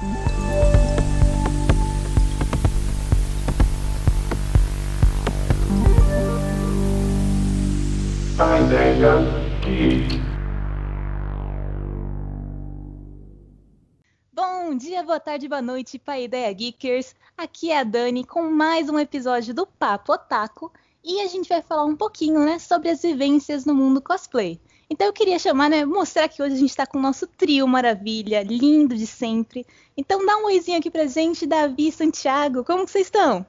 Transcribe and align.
Ideia. 0.00 0.14
Bom 14.32 14.76
dia, 14.76 15.02
boa 15.02 15.18
tarde, 15.18 15.48
boa 15.48 15.60
noite, 15.60 15.98
Paideia 15.98 16.52
Geekers. 16.52 17.16
Aqui 17.36 17.72
é 17.72 17.80
a 17.80 17.82
Dani 17.82 18.24
com 18.24 18.48
mais 18.48 18.88
um 18.88 19.00
episódio 19.00 19.52
do 19.52 19.66
Papo 19.66 20.12
Otaku 20.12 20.72
e 21.02 21.22
a 21.22 21.26
gente 21.26 21.48
vai 21.48 21.60
falar 21.60 21.84
um 21.84 21.96
pouquinho, 21.96 22.44
né, 22.44 22.60
sobre 22.60 22.88
as 22.88 23.02
vivências 23.02 23.64
no 23.64 23.74
mundo 23.74 24.00
cosplay. 24.00 24.60
Então 24.90 25.06
eu 25.06 25.12
queria 25.12 25.38
chamar, 25.38 25.68
né, 25.68 25.84
mostrar 25.84 26.28
que 26.28 26.42
hoje 26.42 26.54
a 26.54 26.58
gente 26.58 26.70
está 26.70 26.86
com 26.86 26.96
o 26.96 27.02
nosso 27.02 27.26
trio 27.26 27.68
maravilha, 27.68 28.42
lindo 28.42 28.96
de 28.96 29.06
sempre. 29.06 29.66
Então 29.94 30.24
dá 30.24 30.38
um 30.38 30.46
oizinho 30.46 30.78
aqui 30.78 30.90
pra 30.90 31.06
gente, 31.06 31.46
Davi, 31.46 31.92
Santiago, 31.92 32.64
como 32.64 32.86
que 32.86 32.90
vocês 32.90 33.06
estão? 33.06 33.44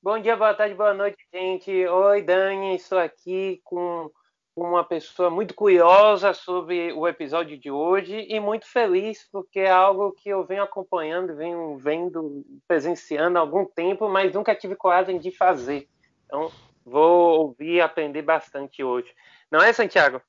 Bom 0.00 0.18
dia, 0.20 0.36
boa 0.36 0.54
tarde, 0.54 0.74
boa 0.76 0.94
noite, 0.94 1.18
gente. 1.34 1.70
Oi, 1.86 2.22
Dani, 2.22 2.76
estou 2.76 2.98
aqui 2.98 3.60
com 3.64 4.08
uma 4.54 4.84
pessoa 4.84 5.28
muito 5.28 5.54
curiosa 5.54 6.32
sobre 6.34 6.92
o 6.92 7.08
episódio 7.08 7.58
de 7.58 7.70
hoje 7.70 8.26
e 8.28 8.38
muito 8.38 8.66
feliz 8.66 9.28
porque 9.32 9.58
é 9.58 9.70
algo 9.70 10.12
que 10.12 10.28
eu 10.28 10.44
venho 10.44 10.62
acompanhando, 10.62 11.34
venho 11.34 11.76
vendo, 11.78 12.44
presenciando 12.68 13.38
há 13.38 13.40
algum 13.40 13.64
tempo, 13.64 14.08
mas 14.08 14.32
nunca 14.32 14.54
tive 14.54 14.76
coragem 14.76 15.18
de 15.18 15.32
fazer. 15.32 15.88
Então, 16.26 16.48
vou 16.84 17.40
ouvir 17.40 17.74
e 17.74 17.80
aprender 17.80 18.22
bastante 18.22 18.84
hoje. 18.84 19.12
Não 19.50 19.60
é, 19.60 19.72
Santiago? 19.72 20.22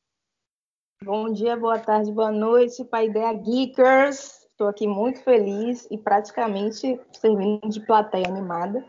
Bom 1.03 1.31
dia, 1.31 1.55
boa 1.55 1.77
tarde, 1.77 2.11
boa 2.11 2.31
noite, 2.31 2.83
Pai 2.83 3.05
Ideia 3.05 3.31
Geekers. 3.33 4.47
Estou 4.49 4.67
aqui 4.67 4.87
muito 4.87 5.21
feliz 5.23 5.87
e 5.91 5.97
praticamente 5.97 6.99
servindo 7.11 7.69
de 7.69 7.79
plateia 7.81 8.27
animada, 8.27 8.83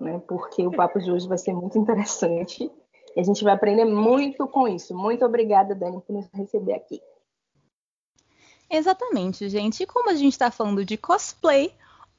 né? 0.00 0.20
Porque 0.26 0.66
o 0.66 0.72
papo 0.72 0.98
de 0.98 1.12
hoje 1.12 1.28
vai 1.28 1.38
ser 1.38 1.52
muito 1.52 1.78
interessante 1.78 2.68
e 3.14 3.20
a 3.20 3.22
gente 3.22 3.44
vai 3.44 3.54
aprender 3.54 3.84
muito 3.84 4.48
com 4.48 4.66
isso. 4.66 4.96
Muito 4.96 5.24
obrigada, 5.24 5.76
Dani, 5.76 6.00
por 6.00 6.12
nos 6.12 6.28
receber 6.34 6.74
aqui. 6.74 7.00
Exatamente, 8.68 9.48
gente. 9.48 9.84
E 9.84 9.86
como 9.86 10.10
a 10.10 10.14
gente 10.14 10.32
está 10.32 10.50
falando 10.50 10.84
de 10.84 10.96
cosplay, 10.96 11.72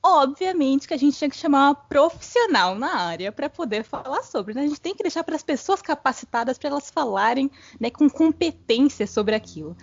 obviamente 0.03 0.87
que 0.87 0.93
a 0.93 0.97
gente 0.97 1.17
tinha 1.17 1.29
que 1.29 1.35
chamar 1.37 1.69
uma 1.69 1.75
profissional 1.75 2.75
na 2.75 2.95
área 2.95 3.31
para 3.31 3.49
poder 3.49 3.83
falar 3.83 4.23
sobre. 4.23 4.53
Né? 4.53 4.61
A 4.61 4.67
gente 4.67 4.81
tem 4.81 4.95
que 4.95 5.03
deixar 5.03 5.23
para 5.23 5.35
as 5.35 5.43
pessoas 5.43 5.81
capacitadas 5.81 6.57
para 6.57 6.69
elas 6.69 6.89
falarem 6.89 7.51
né, 7.79 7.89
com 7.89 8.09
competência 8.09 9.05
sobre 9.05 9.35
aquilo. 9.35 9.75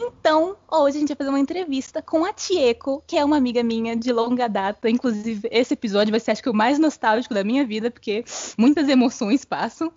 Então, 0.00 0.56
hoje 0.70 0.96
a 0.96 1.00
gente 1.00 1.08
vai 1.08 1.16
fazer 1.16 1.30
uma 1.30 1.40
entrevista 1.40 2.00
com 2.00 2.24
a 2.24 2.32
Tieko, 2.32 3.02
que 3.06 3.16
é 3.16 3.24
uma 3.24 3.36
amiga 3.36 3.62
minha 3.62 3.96
de 3.96 4.12
longa 4.12 4.48
data. 4.48 4.88
Inclusive, 4.88 5.48
esse 5.50 5.74
episódio 5.74 6.12
vai 6.12 6.20
ser, 6.20 6.30
acho 6.30 6.42
que, 6.42 6.50
o 6.50 6.54
mais 6.54 6.78
nostálgico 6.78 7.34
da 7.34 7.42
minha 7.42 7.66
vida, 7.66 7.90
porque 7.90 8.24
muitas 8.56 8.88
emoções 8.88 9.44
passam. 9.44 9.92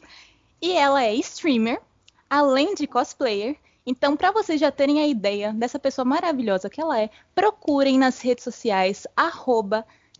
E 0.59 0.71
ela 0.71 1.03
é 1.03 1.13
streamer, 1.15 1.79
além 2.27 2.73
de 2.73 2.87
cosplayer. 2.87 3.55
Então, 3.89 4.17
para 4.17 4.31
vocês 4.31 4.59
já 4.59 4.69
terem 4.69 4.99
a 4.99 5.07
ideia 5.07 5.53
dessa 5.53 5.79
pessoa 5.79 6.03
maravilhosa 6.03 6.69
que 6.69 6.81
ela 6.81 6.99
é, 7.01 7.09
procurem 7.33 7.97
nas 7.97 8.19
redes 8.19 8.43
sociais 8.43 9.07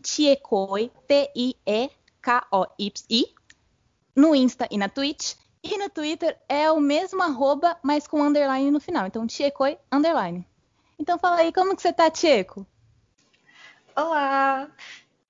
Tiekoi, 0.00 0.90
T-I-E-K-O-Y, 1.06 1.74
no 4.16 4.34
Insta 4.34 4.66
e 4.70 4.78
na 4.78 4.88
Twitch. 4.88 5.34
E 5.62 5.76
no 5.76 5.90
Twitter 5.90 6.38
é 6.48 6.72
o 6.72 6.80
mesmo 6.80 7.22
arroba, 7.22 7.76
mas 7.82 8.06
com 8.06 8.22
underline 8.22 8.70
no 8.70 8.80
final. 8.80 9.06
Então, 9.06 9.26
Tiekoi, 9.26 9.76
underline. 9.92 10.46
Então, 10.98 11.18
fala 11.18 11.36
aí, 11.36 11.52
como 11.52 11.76
que 11.76 11.82
você 11.82 11.92
tá, 11.92 12.10
Tieco? 12.10 12.66
Olá! 13.94 14.70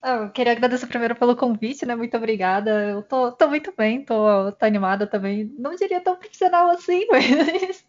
Eu 0.00 0.30
queria 0.30 0.52
agradecer 0.52 0.86
primeiro 0.86 1.16
pelo 1.16 1.34
convite, 1.34 1.84
né? 1.84 1.96
Muito 1.96 2.16
obrigada. 2.16 2.70
Eu 2.70 3.02
tô, 3.02 3.32
tô 3.32 3.48
muito 3.48 3.74
bem, 3.76 4.04
tô, 4.04 4.52
tô 4.52 4.64
animada 4.64 5.08
também. 5.08 5.52
Não 5.58 5.74
diria 5.74 6.00
tão 6.00 6.14
profissional 6.14 6.70
assim, 6.70 7.04
mas 7.10 7.84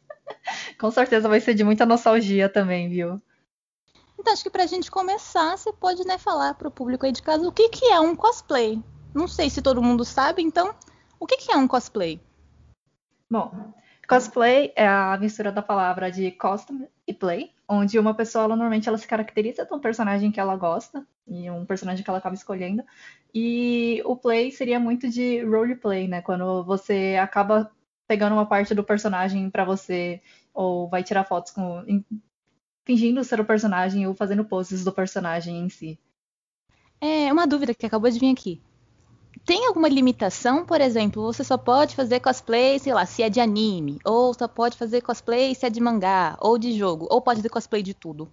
com 0.79 0.91
certeza 0.91 1.29
vai 1.29 1.39
ser 1.39 1.53
de 1.53 1.63
muita 1.63 1.85
nostalgia 1.85 2.49
também, 2.49 2.89
viu? 2.89 3.21
Então, 4.19 4.33
acho 4.33 4.43
que 4.43 4.49
pra 4.49 4.65
gente 4.65 4.91
começar, 4.91 5.57
você 5.57 5.71
pode 5.71 6.05
né, 6.05 6.17
falar 6.17 6.53
pro 6.55 6.69
público 6.69 7.05
aí 7.05 7.11
de 7.11 7.21
casa 7.21 7.47
o 7.47 7.51
que, 7.51 7.69
que 7.69 7.85
é 7.85 7.99
um 7.99 8.15
cosplay. 8.15 8.83
Não 9.13 9.27
sei 9.27 9.49
se 9.49 9.61
todo 9.61 9.81
mundo 9.81 10.03
sabe, 10.03 10.41
então, 10.41 10.75
o 11.19 11.25
que, 11.25 11.37
que 11.37 11.51
é 11.51 11.55
um 11.55 11.67
cosplay? 11.67 12.19
Bom, 13.29 13.73
cosplay 14.07 14.73
é 14.75 14.87
a 14.87 15.17
mistura 15.19 15.51
da 15.51 15.61
palavra 15.61 16.11
de 16.11 16.31
costume 16.31 16.87
e 17.07 17.13
play, 17.13 17.51
onde 17.67 17.97
uma 17.97 18.13
pessoa 18.13 18.43
ela, 18.43 18.55
normalmente 18.55 18.89
ela 18.89 18.97
se 18.97 19.07
caracteriza 19.07 19.65
de 19.65 19.73
um 19.73 19.79
personagem 19.79 20.31
que 20.31 20.39
ela 20.39 20.55
gosta 20.55 21.05
e 21.27 21.49
um 21.49 21.65
personagem 21.65 22.03
que 22.03 22.09
ela 22.09 22.19
acaba 22.19 22.35
escolhendo. 22.35 22.83
E 23.33 24.01
o 24.05 24.15
play 24.17 24.51
seria 24.51 24.79
muito 24.79 25.07
de 25.07 25.43
roleplay, 25.43 26.07
né? 26.07 26.21
Quando 26.21 26.63
você 26.63 27.17
acaba 27.21 27.71
pegando 28.09 28.33
uma 28.33 28.47
parte 28.47 28.73
do 28.73 28.83
personagem 28.83 29.51
para 29.51 29.63
você 29.63 30.19
ou 30.51 30.89
vai 30.89 31.03
tirar 31.03 31.23
fotos 31.23 31.51
com 31.51 31.85
fingindo 32.83 33.23
ser 33.23 33.39
o 33.39 33.45
personagem 33.45 34.07
ou 34.07 34.15
fazendo 34.15 34.43
poses 34.43 34.83
do 34.83 34.91
personagem 34.91 35.59
em 35.59 35.69
si. 35.69 35.99
É 36.99 37.31
uma 37.31 37.45
dúvida 37.45 37.75
que 37.75 37.85
acabou 37.85 38.09
de 38.09 38.17
vir 38.17 38.31
aqui. 38.31 38.59
Tem 39.45 39.67
alguma 39.67 39.87
limitação, 39.87 40.65
por 40.65 40.81
exemplo, 40.81 41.21
você 41.21 41.43
só 41.43 41.55
pode 41.55 41.95
fazer 41.95 42.19
cosplay, 42.19 42.79
sei 42.79 42.95
lá, 42.95 43.05
se 43.05 43.21
é 43.21 43.29
de 43.29 43.39
anime, 43.39 43.99
ou 44.03 44.33
só 44.33 44.47
pode 44.47 44.75
fazer 44.75 45.01
cosplay 45.01 45.53
se 45.53 45.67
é 45.67 45.69
de 45.69 45.79
mangá, 45.79 46.35
ou 46.41 46.57
de 46.57 46.75
jogo, 46.75 47.07
ou 47.11 47.21
pode 47.21 47.37
fazer 47.37 47.49
cosplay 47.49 47.83
de 47.83 47.93
tudo? 47.93 48.27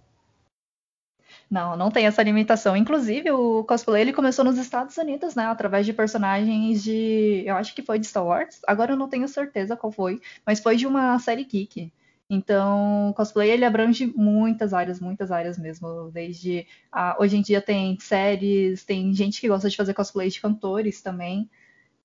Não, 1.49 1.77
não 1.77 1.89
tem 1.89 2.05
essa 2.05 2.21
limitação. 2.21 2.75
Inclusive, 2.75 3.31
o 3.31 3.63
cosplay 3.63 4.01
ele 4.01 4.13
começou 4.13 4.43
nos 4.43 4.57
Estados 4.57 4.97
Unidos, 4.97 5.33
né? 5.33 5.45
Através 5.45 5.85
de 5.85 5.93
personagens 5.93 6.83
de. 6.83 7.43
Eu 7.45 7.55
acho 7.55 7.73
que 7.73 7.81
foi 7.81 7.99
de 7.99 8.07
Star 8.07 8.25
Wars. 8.25 8.59
Agora 8.67 8.91
eu 8.93 8.97
não 8.97 9.07
tenho 9.07 9.27
certeza 9.27 9.77
qual 9.77 9.91
foi, 9.91 10.21
mas 10.45 10.59
foi 10.59 10.75
de 10.75 10.85
uma 10.85 11.17
série 11.19 11.45
geek. 11.45 11.91
Então, 12.29 13.09
o 13.11 13.13
cosplay 13.13 13.49
ele 13.49 13.63
abrange 13.63 14.05
muitas 14.07 14.73
áreas, 14.73 14.99
muitas 14.99 15.31
áreas 15.31 15.57
mesmo. 15.57 16.11
Desde 16.11 16.67
ah, 16.91 17.15
hoje 17.19 17.37
em 17.37 17.41
dia 17.41 17.61
tem 17.61 17.97
séries, 17.99 18.83
tem 18.83 19.13
gente 19.13 19.39
que 19.39 19.47
gosta 19.47 19.69
de 19.69 19.77
fazer 19.77 19.93
cosplay 19.93 20.29
de 20.29 20.41
cantores 20.41 21.01
também. 21.01 21.49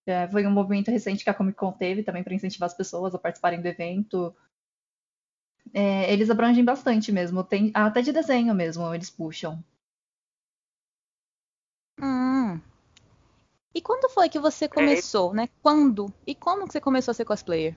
É, 0.07 0.29
foi 0.29 0.47
um 0.47 0.51
movimento 0.51 0.91
recente 0.91 1.25
que 1.25 1.31
a 1.31 1.35
Comic 1.35 1.57
Con 1.59 1.73
teve 1.73 2.03
também 2.03 2.23
para 2.23 2.35
incentivar 2.35 2.69
as 2.69 2.75
pessoas 2.75 3.15
a 3.15 3.19
participarem 3.19 3.61
do 3.61 3.67
evento. 3.67 4.35
É, 5.75 6.13
eles 6.13 6.31
abrangem 6.31 6.65
bastante 6.65 7.11
mesmo. 7.11 7.43
Tem 7.43 7.71
até 7.75 8.03
de 8.03 8.13
desenho 8.13 8.55
mesmo, 8.55 8.93
eles 8.95 9.11
puxam. 9.11 9.63
Hum. 12.01 12.61
E 13.75 13.81
quando 13.81 14.11
foi 14.11 14.29
que 14.29 14.39
você 14.39 14.69
começou, 14.69 15.33
né? 15.33 15.49
Quando 15.63 16.13
e 16.27 16.35
como 16.35 16.67
que 16.67 16.73
você 16.73 16.81
começou 16.81 17.13
a 17.13 17.15
ser 17.15 17.25
cosplayer? 17.25 17.75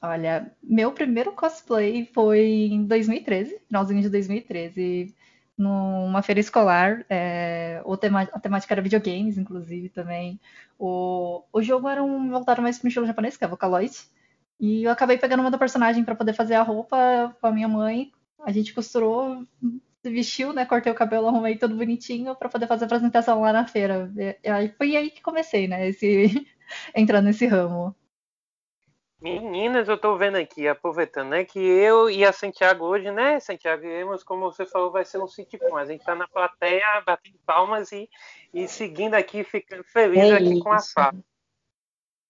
Olha, 0.00 0.52
meu 0.62 0.92
primeiro 0.92 1.32
cosplay 1.32 2.04
foi 2.14 2.40
em 2.70 2.84
2013, 2.84 3.60
finalzinho 3.66 4.00
de 4.00 4.08
2013, 4.08 5.14
numa 5.56 6.22
feira 6.22 6.40
escolar. 6.40 7.04
É, 7.10 7.82
tema, 8.00 8.22
a 8.22 8.38
temática 8.38 8.74
era 8.74 8.82
videogames, 8.82 9.36
inclusive, 9.36 9.88
também. 9.88 10.38
O, 10.78 11.42
o 11.52 11.60
jogo 11.62 11.88
era 11.88 12.02
um 12.02 12.30
voltado 12.30 12.62
mais 12.62 12.78
para 12.78 12.86
o 12.86 12.88
estilo 12.88 13.06
japonês, 13.06 13.36
que 13.36 13.44
é 13.44 13.48
Vocaloid. 13.48 13.92
E 14.60 14.84
eu 14.84 14.90
acabei 14.90 15.16
pegando 15.16 15.40
uma 15.40 15.50
da 15.50 15.58
personagem 15.58 16.04
para 16.04 16.14
poder 16.14 16.32
fazer 16.32 16.54
a 16.54 16.62
roupa 16.62 17.36
com 17.40 17.46
a 17.46 17.52
minha 17.52 17.68
mãe. 17.68 18.10
A 18.40 18.50
gente 18.50 18.74
costurou, 18.74 19.44
se 20.02 20.10
vestiu, 20.10 20.52
né? 20.52 20.64
Cortei 20.64 20.90
o 20.90 20.96
cabelo, 20.96 21.28
arrumei 21.28 21.56
tudo 21.56 21.76
bonitinho 21.76 22.34
para 22.34 22.48
poder 22.48 22.66
fazer 22.66 22.84
a 22.84 22.86
apresentação 22.86 23.40
lá 23.40 23.52
na 23.52 23.66
feira. 23.66 24.10
E 24.42 24.48
aí 24.48 24.68
foi 24.76 24.96
aí 24.96 25.10
que 25.10 25.22
comecei, 25.22 25.68
né? 25.68 25.88
Esse, 25.88 26.46
entrando 26.94 27.26
nesse 27.26 27.46
ramo. 27.46 27.94
Meninas, 29.20 29.88
eu 29.88 29.96
estou 29.96 30.16
vendo 30.16 30.36
aqui, 30.36 30.68
aproveitando, 30.68 31.30
né, 31.30 31.44
que 31.44 31.58
eu 31.58 32.08
e 32.08 32.24
a 32.24 32.32
Santiago 32.32 32.84
hoje, 32.84 33.10
né, 33.10 33.40
Santiago, 33.40 33.84
iremos, 33.84 34.22
como 34.22 34.44
você 34.44 34.64
falou, 34.64 34.92
vai 34.92 35.04
ser 35.04 35.18
um 35.18 35.26
sitcom. 35.26 35.76
A 35.76 35.84
gente 35.84 36.00
está 36.00 36.14
na 36.14 36.28
plateia, 36.28 37.02
batendo 37.04 37.36
palmas 37.44 37.90
e, 37.90 38.08
e 38.54 38.68
seguindo 38.68 39.14
aqui, 39.14 39.42
ficando 39.42 39.82
feliz 39.82 40.22
é 40.22 40.34
aqui 40.34 40.60
com 40.60 40.72
a 40.72 40.78
fala. 40.80 41.18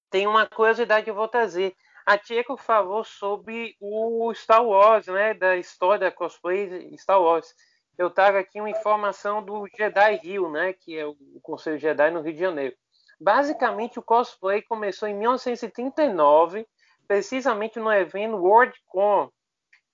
Tem 0.09 0.27
uma 0.27 0.47
curiosidade 0.47 1.05
que 1.05 1.11
eu 1.11 1.15
vou 1.15 1.29
trazer. 1.29 1.77
A 2.09 2.17
Tieco 2.17 2.57
falou 2.57 3.05
sobre 3.05 3.77
o 3.79 4.33
Star 4.33 4.65
Wars, 4.65 5.07
né, 5.09 5.35
da 5.35 5.59
história 5.59 6.11
cosplay 6.11 6.97
Star 6.97 7.21
Wars. 7.21 7.55
Eu 7.99 8.09
trago 8.09 8.39
aqui 8.39 8.59
uma 8.59 8.71
informação 8.71 9.45
do 9.45 9.69
Jedi 9.77 10.17
Rio, 10.17 10.51
né, 10.51 10.73
que 10.73 10.97
é 10.97 11.05
o 11.05 11.15
Conselho 11.43 11.77
Jedi 11.77 12.11
no 12.11 12.23
Rio 12.23 12.33
de 12.33 12.41
Janeiro. 12.41 12.75
Basicamente, 13.21 13.99
o 13.99 14.03
cosplay 14.03 14.63
começou 14.63 15.07
em 15.07 15.15
1939 15.15 16.67
precisamente 17.07 17.79
no 17.79 17.93
evento 17.93 18.39
WorldCon, 18.39 19.31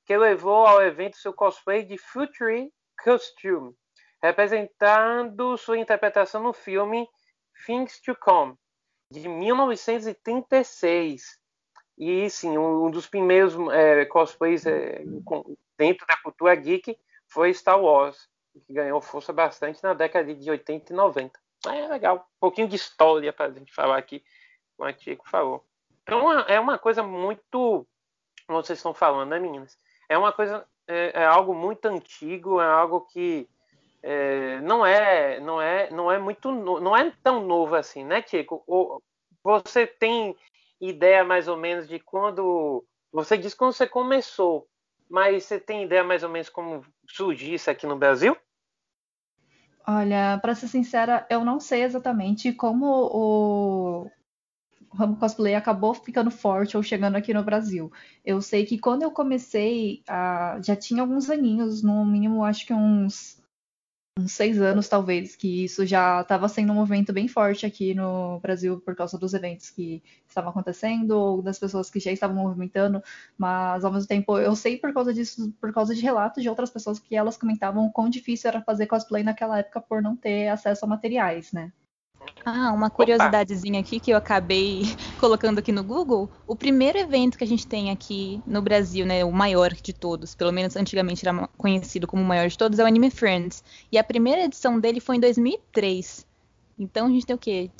que 0.07 0.17
levou 0.17 0.69
ao 0.69 0.81
evento 0.83 1.17
seu 1.17 1.33
cosplay 1.33 1.83
de 1.83 1.99
Future 1.99 2.73
Costume, 3.03 3.75
representando 4.23 5.57
sua 5.57 5.79
interpretação 5.79 6.45
no 6.45 6.53
filme 6.53 7.09
Things 7.67 8.01
to 8.01 8.15
Come, 8.15 8.55
de 9.11 9.29
1936. 9.29 11.43
E 11.97 12.29
sim, 12.29 12.59
um 12.59 12.91
dos 12.91 13.07
primeiros 13.07 13.55
é, 13.73 14.05
cosplays 14.07 14.67
é, 14.67 15.03
dentro 15.79 16.07
da 16.07 16.17
cultura 16.17 16.55
geek 16.55 16.99
foi 17.29 17.55
Star 17.55 17.81
Wars, 17.81 18.29
que 18.67 18.73
ganhou 18.73 19.01
força 19.01 19.33
bastante 19.33 19.83
na 19.83 19.95
década 19.95 20.35
de 20.35 20.51
80 20.51 20.93
e 20.93 20.97
90. 20.97 21.41
É 21.67 21.89
legal, 21.89 22.17
um 22.17 22.41
pouquinho 22.41 22.69
de 22.69 22.77
história 22.77 23.33
para 23.33 23.47
a 23.47 23.51
gente 23.51 23.73
falar 23.73 23.97
aqui, 23.97 24.23
como 24.77 24.89
a 24.89 24.93
Tico 24.93 25.29
falou. 25.29 25.65
Então 26.03 26.31
é 26.43 26.61
uma 26.61 26.79
coisa 26.79 27.03
muito, 27.03 27.87
como 28.47 28.63
vocês 28.63 28.79
estão 28.79 28.93
falando, 28.93 29.31
né, 29.31 29.39
meninas? 29.39 29.79
É 30.09 30.19
uma 30.19 30.33
coisa, 30.33 30.67
é, 30.87 31.23
é 31.23 31.25
algo 31.25 31.55
muito 31.55 31.87
antigo, 31.87 32.61
é 32.61 32.67
algo 32.67 33.03
que 33.03 33.49
é, 34.03 34.61
não 34.61 34.85
é, 34.85 35.41
não 35.41 35.63
é, 35.63 35.91
não 35.91 36.13
é 36.13 36.19
muito, 36.19 36.53
não 36.53 36.95
é 36.95 37.11
tão 37.23 37.43
novo 37.43 37.75
assim, 37.75 38.05
né, 38.05 38.21
Tico? 38.21 38.63
você 39.43 39.87
tem 39.87 40.37
ideia 40.81 41.25
mais 41.25 41.49
ou 41.49 41.57
menos 41.57 41.89
de 41.89 41.99
quando 41.99 42.85
você 43.13 43.39
disse 43.39 43.57
quando 43.57 43.73
você 43.73 43.87
começou, 43.87 44.67
mas 45.09 45.45
você 45.45 45.61
tem 45.61 45.85
ideia 45.85 46.03
mais 46.03 46.23
ou 46.23 46.29
menos 46.29 46.49
como 46.49 46.85
surgiu 47.09 47.55
isso 47.55 47.71
aqui 47.71 47.87
no 47.87 47.97
Brasil? 47.97 48.37
Olha, 49.87 50.39
para 50.41 50.55
ser 50.55 50.67
sincera, 50.67 51.27
eu 51.31 51.45
não 51.45 51.61
sei 51.61 51.83
exatamente 51.83 52.53
como 52.53 52.87
o 52.87 54.11
ramo 54.95 55.17
cosplay 55.17 55.55
acabou 55.55 55.93
ficando 55.93 56.31
forte 56.31 56.77
ou 56.77 56.83
chegando 56.83 57.17
aqui 57.17 57.35
no 57.35 57.45
Brasil. 57.45 57.93
Eu 58.25 58.41
sei 58.41 58.65
que 58.65 58.79
quando 58.79 59.03
eu 59.03 59.11
comecei, 59.11 60.03
já 60.63 60.75
tinha 60.75 61.03
alguns 61.03 61.29
aninhos, 61.29 61.83
no 61.83 62.05
mínimo 62.05 62.43
acho 62.45 62.67
que 62.67 62.73
uns 62.73 63.44
uns 64.17 64.33
seis 64.33 64.61
anos, 64.61 64.89
talvez, 64.89 65.35
que 65.35 65.65
isso 65.65 65.85
já 65.85 66.21
estava 66.21 66.49
sendo 66.49 66.73
um 66.73 66.77
movimento 66.77 67.13
bem 67.13 67.27
forte 67.27 67.67
aqui 67.67 67.95
no 67.95 68.39
Brasil 68.41 68.81
por 68.81 68.95
causa 68.95 69.19
dos 69.19 69.35
eventos 69.35 69.71
que 69.71 70.03
estavam 70.29 70.51
acontecendo 70.51 71.13
ou 71.13 71.43
das 71.43 71.59
pessoas 71.59 71.91
que 71.91 71.99
já 71.99 72.13
estavam 72.13 72.37
movimentando, 72.37 73.03
mas 73.37 73.85
ao 73.85 73.93
mesmo 73.93 74.07
tempo 74.07 74.39
eu 74.39 74.55
sei 74.55 74.77
por 74.77 74.93
causa 74.95 75.13
disso, 75.13 75.53
por 75.61 75.73
causa 75.73 75.95
de 75.95 76.01
relatos 76.01 76.43
de 76.43 76.49
outras 76.49 76.71
pessoas 76.71 77.01
que 77.01 77.17
elas 77.17 77.37
comentavam 77.37 77.91
quão 77.91 78.09
difícil 78.09 78.49
era 78.49 78.63
fazer 78.63 78.87
cosplay 78.87 79.25
naquela 79.25 79.59
época 79.59 79.81
por 79.81 80.01
não 80.01 80.17
ter 80.17 80.49
acesso 80.49 80.85
a 80.85 80.89
materiais, 80.89 81.53
né? 81.53 81.73
Ah, 82.45 82.73
uma 82.73 82.91
curiosidadezinha 82.91 83.81
aqui 83.81 83.99
que 83.99 84.11
eu 84.11 84.17
acabei 84.17 84.83
colocando 85.19 85.59
aqui 85.59 85.73
no 85.73 85.83
Google. 85.83 86.31
O 86.47 86.55
primeiro 86.55 86.99
evento 86.99 87.39
que 87.39 87.45
a 87.45 87.47
gente 87.47 87.67
tem 87.67 87.91
aqui 87.91 88.43
no 88.47 88.61
Brasil, 88.61 89.07
né, 89.07 89.25
o 89.25 89.33
maior 89.33 89.73
de 89.73 89.93
todos, 89.93 90.35
pelo 90.35 90.53
menos 90.53 90.77
antigamente 90.77 91.27
era 91.27 91.49
conhecido 91.57 92.07
como 92.07 92.23
o 92.23 92.27
maior 92.27 92.49
de 92.49 92.59
todos, 92.59 92.79
é 92.79 92.85
o 92.85 92.87
Anime 92.87 93.11
Friends. 93.11 93.65
E 93.91 93.97
a 93.97 94.05
primeira 94.05 94.45
edição 94.45 94.79
dele 94.79 95.01
foi 95.01 95.17
em 95.17 95.21
2003. 95.21 96.27
Então 96.79 97.07
a 97.07 97.11
gente 97.11 97.27
tem 97.27 97.37
o 97.37 97.39
quê? 97.39 97.71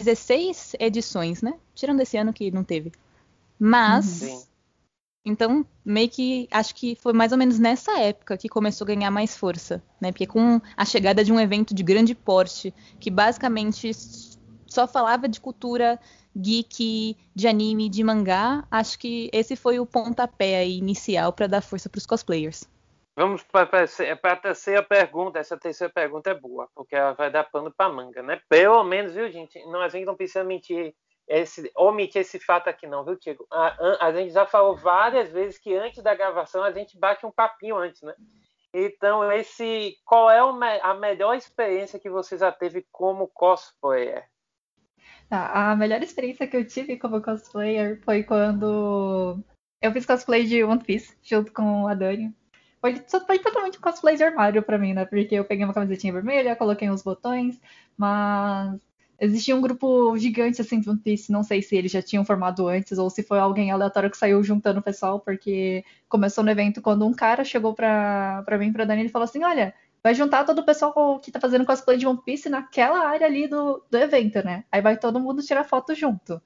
16 0.00 0.76
edições, 0.78 1.42
né? 1.42 1.54
Tirando 1.74 2.00
esse 2.00 2.16
ano 2.16 2.32
que 2.32 2.50
não 2.50 2.62
teve. 2.62 2.92
Mas 3.58 4.22
uhum. 4.22 4.42
Então, 5.24 5.64
meio 5.84 6.08
que 6.10 6.46
acho 6.50 6.74
que 6.74 6.94
foi 6.96 7.14
mais 7.14 7.32
ou 7.32 7.38
menos 7.38 7.58
nessa 7.58 7.98
época 7.98 8.36
que 8.36 8.48
começou 8.48 8.84
a 8.84 8.88
ganhar 8.88 9.10
mais 9.10 9.34
força, 9.34 9.82
né? 10.00 10.12
Porque 10.12 10.26
com 10.26 10.60
a 10.76 10.84
chegada 10.84 11.24
de 11.24 11.32
um 11.32 11.40
evento 11.40 11.74
de 11.74 11.82
grande 11.82 12.14
porte, 12.14 12.74
que 13.00 13.10
basicamente 13.10 13.90
só 14.66 14.86
falava 14.86 15.26
de 15.26 15.40
cultura 15.40 15.98
geek, 16.36 17.16
de 17.34 17.48
anime, 17.48 17.88
de 17.88 18.02
mangá, 18.02 18.66
acho 18.70 18.98
que 18.98 19.30
esse 19.32 19.56
foi 19.56 19.78
o 19.78 19.86
pontapé 19.86 20.66
inicial 20.66 21.32
para 21.32 21.46
dar 21.46 21.62
força 21.62 21.88
para 21.88 21.98
os 21.98 22.06
cosplayers. 22.06 22.68
Vamos 23.16 23.44
para 23.44 23.62
a 23.62 24.36
terceira 24.36 24.82
pergunta. 24.82 25.38
Essa 25.38 25.56
terceira 25.56 25.92
pergunta 25.92 26.30
é 26.30 26.34
boa, 26.34 26.68
porque 26.74 26.96
ela 26.96 27.12
vai 27.12 27.30
dar 27.30 27.44
pano 27.44 27.72
para 27.72 27.92
manga, 27.92 28.20
né? 28.22 28.40
Pelo 28.48 28.82
menos, 28.82 29.14
viu, 29.14 29.30
gente? 29.30 29.64
Nós 29.66 29.94
a 29.94 29.96
gente 29.96 30.06
não 30.06 30.16
precisa 30.16 30.42
mentir 30.42 30.92
esse, 31.28 31.70
omitir 31.76 32.20
esse 32.20 32.38
fato 32.38 32.68
aqui 32.68 32.86
não, 32.86 33.04
viu, 33.04 33.16
Tiago? 33.16 33.46
A, 33.50 34.06
a, 34.06 34.12
gente 34.12 34.32
já 34.32 34.46
falou 34.46 34.76
várias 34.76 35.30
vezes 35.30 35.58
que 35.58 35.74
antes 35.74 36.02
da 36.02 36.14
gravação 36.14 36.62
a 36.62 36.70
gente 36.70 36.98
bate 36.98 37.24
um 37.24 37.30
papinho 37.30 37.76
antes, 37.76 38.02
né? 38.02 38.14
Então, 38.72 39.30
esse, 39.32 39.96
qual 40.04 40.28
é 40.28 40.40
a 40.82 40.94
melhor 40.94 41.36
experiência 41.36 41.98
que 41.98 42.10
você 42.10 42.36
já 42.36 42.50
teve 42.50 42.84
como 42.90 43.28
cosplayer? 43.28 44.28
Tá, 45.28 45.70
a 45.70 45.76
melhor 45.76 46.02
experiência 46.02 46.46
que 46.46 46.56
eu 46.56 46.66
tive 46.66 46.98
como 46.98 47.22
cosplayer 47.22 48.00
foi 48.04 48.24
quando 48.24 49.38
eu 49.80 49.92
fiz 49.92 50.04
cosplay 50.04 50.44
de 50.44 50.64
One 50.64 50.82
Piece 50.82 51.16
junto 51.22 51.52
com 51.52 51.86
a 51.86 51.94
Dani. 51.94 52.34
Foi, 52.80 52.96
foi 53.26 53.38
totalmente 53.38 53.80
cosplay 53.80 54.16
de 54.16 54.24
armário 54.24 54.62
pra 54.62 54.76
mim, 54.76 54.92
né? 54.92 55.04
Porque 55.06 55.36
eu 55.36 55.44
peguei 55.44 55.64
uma 55.64 55.72
camisetinha 55.72 56.12
vermelha, 56.12 56.56
coloquei 56.56 56.90
uns 56.90 57.02
botões, 57.02 57.60
mas 57.96 58.78
Existia 59.20 59.54
um 59.54 59.60
grupo 59.60 60.16
gigante 60.18 60.60
assim 60.60 60.80
de 60.80 60.90
One 60.90 60.98
Piece, 60.98 61.30
não 61.30 61.42
sei 61.42 61.62
se 61.62 61.76
eles 61.76 61.92
já 61.92 62.02
tinham 62.02 62.24
formado 62.24 62.66
antes 62.66 62.98
ou 62.98 63.08
se 63.08 63.22
foi 63.22 63.38
alguém 63.38 63.70
aleatório 63.70 64.10
que 64.10 64.16
saiu 64.16 64.42
juntando 64.42 64.80
o 64.80 64.82
pessoal, 64.82 65.20
porque 65.20 65.84
começou 66.08 66.42
no 66.42 66.50
evento 66.50 66.82
quando 66.82 67.06
um 67.06 67.12
cara 67.12 67.44
chegou 67.44 67.74
pra, 67.74 68.42
pra 68.44 68.58
mim, 68.58 68.72
pra 68.72 68.84
Dani, 68.84 69.04
e 69.06 69.08
falou 69.08 69.24
assim: 69.24 69.44
Olha, 69.44 69.74
vai 70.02 70.14
juntar 70.14 70.44
todo 70.44 70.58
o 70.58 70.64
pessoal 70.64 71.18
que 71.20 71.30
tá 71.30 71.40
fazendo 71.40 71.64
cosplay 71.64 71.96
de 71.96 72.06
One 72.06 72.20
Piece 72.24 72.48
naquela 72.48 73.06
área 73.08 73.26
ali 73.26 73.48
do, 73.48 73.82
do 73.90 73.98
evento, 73.98 74.44
né? 74.44 74.64
Aí 74.70 74.82
vai 74.82 74.98
todo 74.98 75.20
mundo 75.20 75.42
tirar 75.42 75.64
foto 75.64 75.94
junto. 75.94 76.42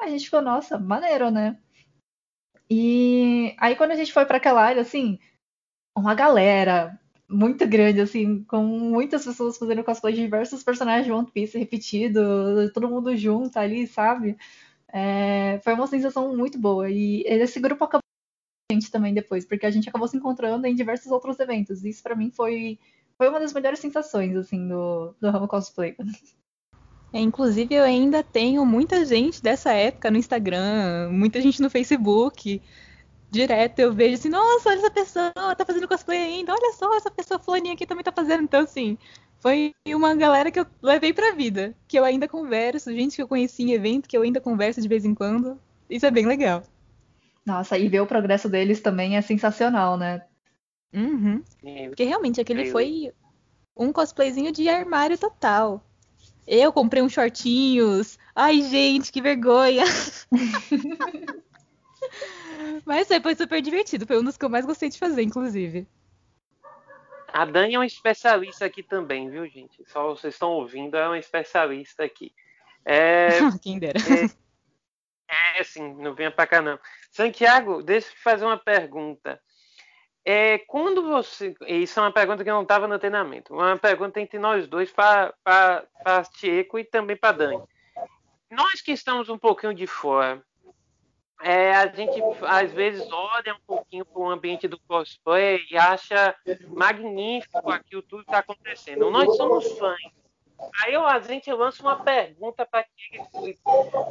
A 0.00 0.08
gente 0.08 0.24
ficou, 0.24 0.42
nossa, 0.42 0.78
maneiro, 0.78 1.30
né? 1.30 1.58
E 2.70 3.54
aí 3.58 3.76
quando 3.76 3.92
a 3.92 3.96
gente 3.96 4.12
foi 4.12 4.24
para 4.26 4.38
aquela 4.38 4.62
área, 4.62 4.82
assim, 4.82 5.18
uma 5.96 6.14
galera, 6.14 6.98
muito 7.28 7.66
grande, 7.68 8.00
assim, 8.00 8.42
com 8.44 8.62
muitas 8.64 9.24
pessoas 9.24 9.58
fazendo 9.58 9.84
cosplay 9.84 10.14
de 10.14 10.22
diversos 10.22 10.62
personagens 10.62 11.04
de 11.04 11.12
One 11.12 11.30
Piece 11.30 11.58
repetido, 11.58 12.72
todo 12.72 12.88
mundo 12.88 13.14
junto 13.16 13.58
ali, 13.58 13.86
sabe? 13.86 14.36
É, 14.90 15.60
foi 15.62 15.74
uma 15.74 15.86
sensação 15.86 16.34
muito 16.34 16.58
boa. 16.58 16.90
E 16.90 17.22
esse 17.26 17.60
grupo 17.60 17.84
acabou 17.84 18.02
a 18.70 18.74
gente 18.74 18.90
também 18.90 19.12
depois, 19.12 19.44
porque 19.44 19.66
a 19.66 19.70
gente 19.70 19.88
acabou 19.88 20.08
se 20.08 20.16
encontrando 20.16 20.66
em 20.66 20.74
diversos 20.74 21.12
outros 21.12 21.38
eventos. 21.38 21.84
Isso 21.84 22.02
para 22.02 22.16
mim 22.16 22.30
foi, 22.30 22.78
foi 23.18 23.28
uma 23.28 23.40
das 23.40 23.52
melhores 23.52 23.78
sensações, 23.78 24.34
assim, 24.34 24.66
do, 24.66 25.14
do 25.20 25.30
ramo 25.30 25.46
cosplay. 25.46 25.94
É, 27.12 27.20
inclusive, 27.20 27.74
eu 27.74 27.84
ainda 27.84 28.22
tenho 28.22 28.64
muita 28.66 29.04
gente 29.04 29.42
dessa 29.42 29.72
época 29.72 30.10
no 30.10 30.18
Instagram, 30.18 31.10
muita 31.10 31.40
gente 31.40 31.60
no 31.60 31.70
Facebook 31.70 32.60
direto 33.30 33.78
eu 33.78 33.92
vejo 33.92 34.14
assim, 34.14 34.28
nossa, 34.28 34.70
olha 34.70 34.78
essa 34.78 34.90
pessoa, 34.90 35.32
tá 35.32 35.64
fazendo 35.64 35.88
cosplay 35.88 36.18
ainda, 36.18 36.52
olha 36.52 36.72
só, 36.72 36.96
essa 36.96 37.10
pessoa 37.10 37.38
fulaninha 37.38 37.74
aqui 37.74 37.86
também 37.86 38.04
tá 38.04 38.12
fazendo. 38.12 38.42
Então, 38.42 38.60
assim, 38.60 38.96
foi 39.40 39.72
uma 39.86 40.14
galera 40.14 40.50
que 40.50 40.60
eu 40.60 40.66
levei 40.82 41.12
pra 41.12 41.32
vida, 41.32 41.74
que 41.86 41.98
eu 41.98 42.04
ainda 42.04 42.26
converso, 42.26 42.92
gente 42.92 43.16
que 43.16 43.22
eu 43.22 43.28
conheci 43.28 43.62
em 43.62 43.72
evento, 43.72 44.08
que 44.08 44.16
eu 44.16 44.22
ainda 44.22 44.40
converso 44.40 44.80
de 44.80 44.88
vez 44.88 45.04
em 45.04 45.14
quando. 45.14 45.58
Isso 45.88 46.06
é 46.06 46.10
bem 46.10 46.26
legal. 46.26 46.62
Nossa, 47.46 47.78
e 47.78 47.88
ver 47.88 48.00
o 48.00 48.06
progresso 48.06 48.48
deles 48.48 48.80
também 48.80 49.16
é 49.16 49.22
sensacional, 49.22 49.96
né? 49.96 50.22
Uhum. 50.92 51.42
Porque 51.88 52.04
realmente 52.04 52.40
aquele 52.40 52.70
foi 52.70 53.12
um 53.76 53.92
cosplayzinho 53.92 54.52
de 54.52 54.68
armário 54.68 55.16
total. 55.16 55.82
Eu 56.46 56.72
comprei 56.72 57.02
uns 57.02 57.12
shortinhos. 57.12 58.18
Ai, 58.34 58.62
gente, 58.62 59.12
que 59.12 59.22
vergonha. 59.22 59.84
Mas 62.84 63.08
foi 63.22 63.34
super 63.34 63.60
divertido. 63.60 64.06
Foi 64.06 64.18
um 64.18 64.24
dos 64.24 64.36
que 64.36 64.44
eu 64.44 64.50
mais 64.50 64.66
gostei 64.66 64.88
de 64.88 64.98
fazer, 64.98 65.22
inclusive. 65.22 65.86
A 67.32 67.44
Dani 67.44 67.74
é 67.74 67.78
uma 67.78 67.86
especialista 67.86 68.64
aqui 68.64 68.82
também, 68.82 69.28
viu, 69.28 69.46
gente? 69.46 69.84
Só 69.86 70.08
vocês 70.08 70.34
estão 70.34 70.50
ouvindo, 70.52 70.96
é 70.96 71.06
uma 71.06 71.18
especialista 71.18 72.04
aqui. 72.04 72.32
É, 72.84 73.28
Quem 73.62 73.78
dera. 73.78 73.98
É, 75.28 75.58
é 75.58 75.60
assim, 75.60 75.94
não 75.94 76.14
venha 76.14 76.30
pra 76.30 76.46
cá 76.46 76.62
não. 76.62 76.78
Santiago, 77.10 77.82
deixa 77.82 78.08
eu 78.08 78.12
te 78.12 78.22
fazer 78.22 78.44
uma 78.44 78.56
pergunta. 78.56 79.40
É, 80.24 80.58
quando 80.58 81.02
você. 81.06 81.54
Isso 81.66 81.98
é 81.98 82.02
uma 82.02 82.12
pergunta 82.12 82.42
que 82.42 82.50
não 82.50 82.62
estava 82.62 82.88
no 82.88 82.98
treinamento. 82.98 83.54
Uma 83.54 83.76
pergunta 83.76 84.20
entre 84.20 84.38
nós 84.38 84.66
dois, 84.66 84.90
para 84.90 85.34
Tieco 86.34 86.78
e 86.78 86.84
também 86.84 87.16
para 87.16 87.32
Dani. 87.32 87.62
Nós 88.50 88.80
que 88.80 88.92
estamos 88.92 89.28
um 89.28 89.38
pouquinho 89.38 89.74
de 89.74 89.86
fora, 89.86 90.42
é, 91.40 91.72
a 91.72 91.86
gente 91.86 92.20
às 92.42 92.72
vezes 92.72 93.10
olha 93.10 93.54
um 93.54 93.60
pouquinho 93.66 94.04
para 94.04 94.20
o 94.20 94.28
ambiente 94.28 94.66
do 94.66 94.78
cosplay 94.80 95.64
e 95.70 95.76
acha 95.76 96.34
magnífico 96.68 97.70
aquilo 97.70 98.02
tudo 98.02 98.24
que 98.24 98.30
está 98.30 98.38
acontecendo. 98.38 99.10
Nós 99.10 99.36
somos 99.36 99.70
fãs. 99.78 100.00
Aí 100.82 100.96
a 100.96 101.18
gente 101.20 101.52
lança 101.52 101.80
uma 101.82 102.02
pergunta 102.02 102.66
para 102.66 102.82
ti 102.82 103.20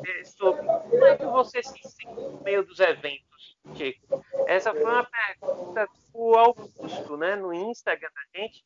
é, 0.05 0.24
sobre 0.24 0.65
como 0.65 1.05
é 1.05 1.17
que 1.17 1.25
você 1.25 1.62
se 1.62 1.77
sente 1.84 2.05
no 2.05 2.41
meio 2.41 2.65
dos 2.65 2.79
eventos, 2.79 3.57
Chico. 3.75 4.24
Essa 4.48 4.72
foi 4.72 4.86
uma 4.86 5.05
pergunta 5.05 5.88
do 6.13 6.38
Augusto, 6.38 7.17
né, 7.17 7.36
no 7.36 7.53
Instagram 7.53 8.10
da 8.15 8.39
gente. 8.39 8.63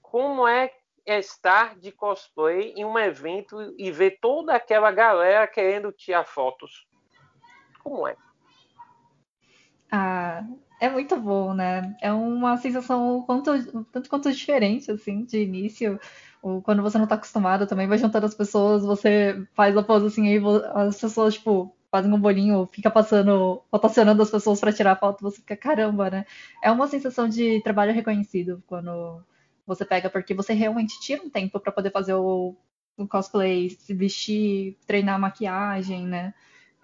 Como 0.00 0.48
é 0.48 0.72
estar 1.04 1.78
de 1.78 1.92
cosplay 1.92 2.72
em 2.76 2.84
um 2.84 2.98
evento 2.98 3.74
e 3.76 3.90
ver 3.90 4.18
toda 4.18 4.54
aquela 4.54 4.90
galera 4.90 5.46
querendo 5.46 5.92
tirar 5.92 6.24
fotos? 6.24 6.86
Como 7.82 8.06
é? 8.06 8.16
Ah, 9.90 10.44
é 10.80 10.88
muito 10.88 11.16
bom, 11.20 11.54
né? 11.54 11.94
É 12.00 12.12
uma 12.12 12.56
sensação 12.56 13.22
quanto, 13.22 13.50
tanto 13.92 14.08
quanto 14.08 14.32
diferente, 14.32 14.90
assim, 14.90 15.24
de 15.24 15.42
início. 15.42 16.00
Quando 16.64 16.82
você 16.82 16.98
não 16.98 17.06
tá 17.06 17.14
acostumado 17.14 17.66
também, 17.66 17.86
vai 17.86 17.98
juntando 17.98 18.26
as 18.26 18.34
pessoas, 18.34 18.82
você 18.82 19.46
faz 19.54 19.76
a 19.76 19.82
pose 19.82 20.06
assim, 20.06 20.26
aí 20.28 20.40
as 20.74 21.00
pessoas, 21.00 21.34
tipo, 21.34 21.72
fazem 21.90 22.12
um 22.12 22.18
bolinho, 22.18 22.68
fica 22.72 22.90
passando, 22.90 23.62
rotacionando 23.70 24.22
as 24.22 24.30
pessoas 24.30 24.58
para 24.58 24.72
tirar 24.72 24.96
foto, 24.96 25.22
você 25.22 25.36
fica, 25.36 25.56
caramba, 25.56 26.10
né? 26.10 26.26
É 26.62 26.70
uma 26.72 26.88
sensação 26.88 27.28
de 27.28 27.60
trabalho 27.62 27.92
reconhecido 27.92 28.62
quando 28.66 29.22
você 29.66 29.84
pega, 29.84 30.10
porque 30.10 30.34
você 30.34 30.52
realmente 30.52 30.98
tira 31.00 31.22
um 31.22 31.30
tempo 31.30 31.60
para 31.60 31.70
poder 31.70 31.92
fazer 31.92 32.14
o, 32.14 32.56
o 32.96 33.06
cosplay, 33.06 33.70
se 33.70 33.94
vestir, 33.94 34.76
treinar 34.86 35.20
maquiagem, 35.20 36.06
né? 36.06 36.34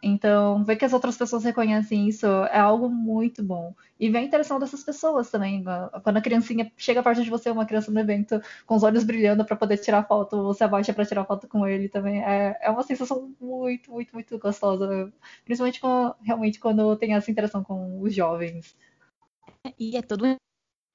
Então, 0.00 0.64
ver 0.64 0.76
que 0.76 0.84
as 0.84 0.92
outras 0.92 1.16
pessoas 1.16 1.42
reconhecem 1.42 2.08
isso 2.08 2.26
é 2.26 2.58
algo 2.58 2.88
muito 2.88 3.42
bom. 3.42 3.74
E 3.98 4.08
ver 4.08 4.18
a 4.18 4.22
interação 4.22 4.58
dessas 4.60 4.84
pessoas 4.84 5.28
também. 5.28 5.64
Quando 6.04 6.18
a 6.18 6.20
criancinha 6.20 6.70
chega 6.76 7.02
perto 7.02 7.22
de 7.24 7.30
você, 7.30 7.50
uma 7.50 7.66
criança 7.66 7.90
no 7.90 7.98
evento, 7.98 8.40
com 8.64 8.76
os 8.76 8.84
olhos 8.84 9.02
brilhando 9.02 9.44
para 9.44 9.56
poder 9.56 9.78
tirar 9.78 10.04
foto, 10.04 10.44
você 10.44 10.62
abaixa 10.62 10.92
para 10.92 11.04
tirar 11.04 11.24
foto 11.24 11.48
com 11.48 11.66
ele 11.66 11.88
também. 11.88 12.22
É, 12.22 12.56
é 12.60 12.70
uma 12.70 12.84
sensação 12.84 13.34
muito, 13.40 13.90
muito, 13.90 14.12
muito 14.14 14.38
gostosa. 14.38 15.12
Principalmente 15.44 15.80
com, 15.80 16.14
realmente 16.22 16.60
quando 16.60 16.94
tem 16.96 17.14
essa 17.14 17.30
interação 17.30 17.64
com 17.64 18.00
os 18.00 18.14
jovens. 18.14 18.76
E 19.76 19.96
é 19.96 20.02
todo 20.02 20.24
um 20.24 20.36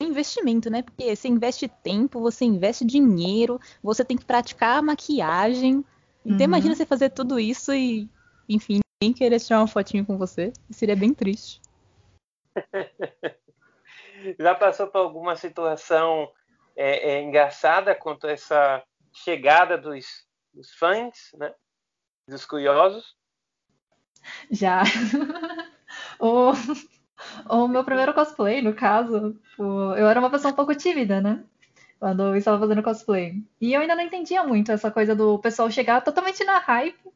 investimento, 0.01 0.69
né? 0.69 0.81
Porque 0.81 1.13
você 1.13 1.27
investe 1.27 1.67
tempo, 1.67 2.21
você 2.21 2.45
investe 2.45 2.85
dinheiro, 2.85 3.59
você 3.81 4.05
tem 4.05 4.15
que 4.15 4.25
praticar 4.25 4.77
a 4.77 4.81
maquiagem. 4.81 5.83
Então 6.25 6.37
uhum. 6.37 6.43
imagina 6.43 6.73
você 6.73 6.85
fazer 6.85 7.09
tudo 7.09 7.37
isso 7.37 7.73
e, 7.73 8.09
enfim, 8.47 8.79
ninguém 9.03 9.13
querer 9.13 9.39
tirar 9.39 9.59
uma 9.59 9.67
fotinho 9.67 10.05
com 10.05 10.17
você. 10.17 10.53
Seria 10.69 10.95
bem 10.95 11.13
triste. 11.13 11.61
Já 14.39 14.55
passou 14.55 14.87
por 14.87 14.99
alguma 14.99 15.35
situação 15.35 16.31
é, 16.75 17.11
é, 17.11 17.21
engraçada 17.21 17.93
quanto 17.93 18.27
a 18.27 18.31
essa 18.31 18.81
chegada 19.11 19.77
dos, 19.77 20.05
dos 20.53 20.73
fãs, 20.73 21.31
né? 21.37 21.53
Dos 22.27 22.45
curiosos? 22.45 23.17
Já. 24.49 24.83
o, 26.19 26.53
o 27.49 27.67
meu 27.67 27.83
primeiro 27.83 28.13
cosplay, 28.13 28.61
no 28.61 28.73
caso, 28.73 29.37
eu 29.59 30.07
era 30.07 30.19
uma 30.19 30.31
pessoa 30.31 30.53
um 30.53 30.55
pouco 30.55 30.73
tímida, 30.73 31.19
né? 31.19 31.43
Quando 31.99 32.23
eu 32.23 32.35
estava 32.37 32.59
fazendo 32.59 32.81
cosplay. 32.83 33.43
E 33.59 33.73
eu 33.73 33.81
ainda 33.81 33.95
não 33.95 34.03
entendia 34.03 34.43
muito 34.43 34.71
essa 34.71 34.89
coisa 34.89 35.13
do 35.13 35.37
pessoal 35.39 35.69
chegar 35.69 36.01
totalmente 36.01 36.43
na 36.45 36.59
hype 36.59 37.13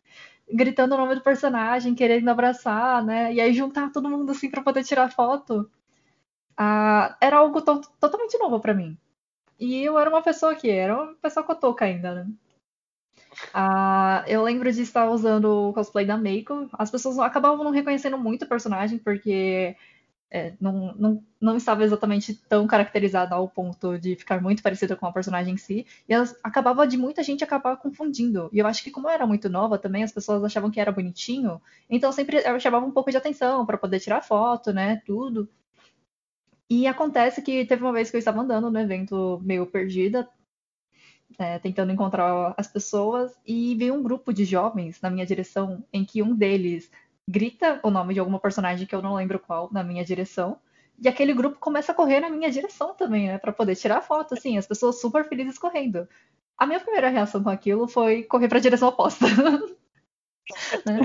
gritando 0.51 0.95
o 0.95 0.97
nome 0.97 1.15
do 1.15 1.21
personagem, 1.21 1.95
querendo 1.95 2.29
abraçar, 2.29 3.03
né? 3.03 3.33
E 3.33 3.41
aí 3.41 3.53
juntar 3.53 3.91
todo 3.91 4.09
mundo 4.09 4.31
assim 4.31 4.49
para 4.49 4.63
poder 4.63 4.83
tirar 4.83 5.11
foto. 5.11 5.69
Ah, 6.57 7.17
era 7.21 7.37
algo 7.37 7.61
to 7.61 7.81
totalmente 7.99 8.37
novo 8.39 8.59
para 8.59 8.73
mim. 8.73 8.97
E 9.59 9.83
eu 9.83 9.97
era 9.99 10.09
uma 10.09 10.21
pessoa 10.21 10.55
que 10.55 10.69
era 10.69 10.95
uma 10.95 11.15
pessoa 11.15 11.45
cotoca 11.45 11.85
ainda, 11.85 12.13
né? 12.15 12.27
Ah, 13.53 14.23
eu 14.27 14.43
lembro 14.43 14.71
de 14.71 14.81
estar 14.81 15.09
usando 15.09 15.69
o 15.69 15.73
cosplay 15.73 16.05
da 16.05 16.17
Meiko. 16.17 16.69
As 16.73 16.89
pessoas 16.91 17.19
acabavam 17.19 17.63
não 17.63 17.71
reconhecendo 17.71 18.17
muito 18.17 18.45
o 18.45 18.47
personagem, 18.47 18.97
porque 18.99 19.75
é, 20.29 20.53
não, 20.59 20.93
não, 20.95 21.23
não 21.39 21.57
estava 21.57 21.83
exatamente 21.83 22.33
tão 22.33 22.67
caracterizada 22.67 23.35
ao 23.35 23.47
ponto 23.47 23.97
de 23.97 24.15
ficar 24.15 24.41
muito 24.41 24.61
parecida 24.61 24.95
com 24.95 25.05
a 25.05 25.11
personagem 25.11 25.53
em 25.53 25.57
si, 25.57 25.85
e 26.07 26.13
ela 26.13 26.25
acabava 26.43 26.85
de 26.85 26.97
muita 26.97 27.23
gente 27.23 27.43
acabar 27.43 27.77
confundindo. 27.77 28.49
E 28.51 28.59
eu 28.59 28.67
acho 28.67 28.83
que 28.83 28.91
como 28.91 29.07
eu 29.07 29.11
era 29.11 29.25
muito 29.25 29.49
nova 29.49 29.77
também, 29.77 30.03
as 30.03 30.11
pessoas 30.11 30.43
achavam 30.43 30.69
que 30.69 30.79
era 30.79 30.91
bonitinho, 30.91 31.61
então 31.89 32.11
sempre 32.11 32.37
eu 32.37 32.59
chamava 32.59 32.85
um 32.85 32.91
pouco 32.91 33.11
de 33.11 33.17
atenção 33.17 33.65
para 33.65 33.77
poder 33.77 33.99
tirar 33.99 34.21
foto, 34.21 34.73
né, 34.73 35.01
tudo. 35.05 35.49
E 36.69 36.85
acontece 36.85 37.41
que 37.41 37.65
teve 37.65 37.81
uma 37.81 37.93
vez 37.93 38.09
que 38.09 38.17
eu 38.17 38.19
estava 38.19 38.41
andando 38.41 38.69
no 38.69 38.79
evento 38.79 39.39
meio 39.43 39.65
perdida, 39.65 40.27
é, 41.39 41.59
tentando 41.59 41.91
encontrar 41.91 42.53
as 42.57 42.67
pessoas, 42.67 43.33
e 43.45 43.75
veio 43.75 43.93
um 43.93 44.03
grupo 44.03 44.33
de 44.33 44.43
jovens 44.43 44.99
na 45.01 45.09
minha 45.09 45.25
direção, 45.25 45.83
em 45.93 46.03
que 46.03 46.21
um 46.21 46.35
deles 46.35 46.91
grita 47.27 47.79
o 47.83 47.91
nome 47.91 48.13
de 48.13 48.19
alguma 48.19 48.39
personagem 48.39 48.87
que 48.87 48.95
eu 48.95 49.01
não 49.01 49.15
lembro 49.15 49.39
qual 49.39 49.69
na 49.71 49.83
minha 49.83 50.05
direção. 50.05 50.59
E 50.99 51.07
aquele 51.07 51.33
grupo 51.33 51.59
começa 51.59 51.91
a 51.91 51.95
correr 51.95 52.19
na 52.19 52.29
minha 52.29 52.49
direção 52.49 52.95
também, 52.95 53.27
né? 53.27 53.37
Pra 53.37 53.53
poder 53.53 53.75
tirar 53.75 54.01
foto, 54.01 54.33
assim, 54.33 54.57
as 54.57 54.65
pessoas 54.65 54.99
super 54.99 55.27
felizes 55.27 55.59
correndo. 55.59 56.07
A 56.57 56.65
minha 56.65 56.79
primeira 56.79 57.09
reação 57.09 57.43
com 57.43 57.49
aquilo 57.49 57.87
foi 57.87 58.23
correr 58.23 58.47
pra 58.47 58.57
direção 58.59 58.87
oposta. 58.89 59.25
né? 60.85 61.01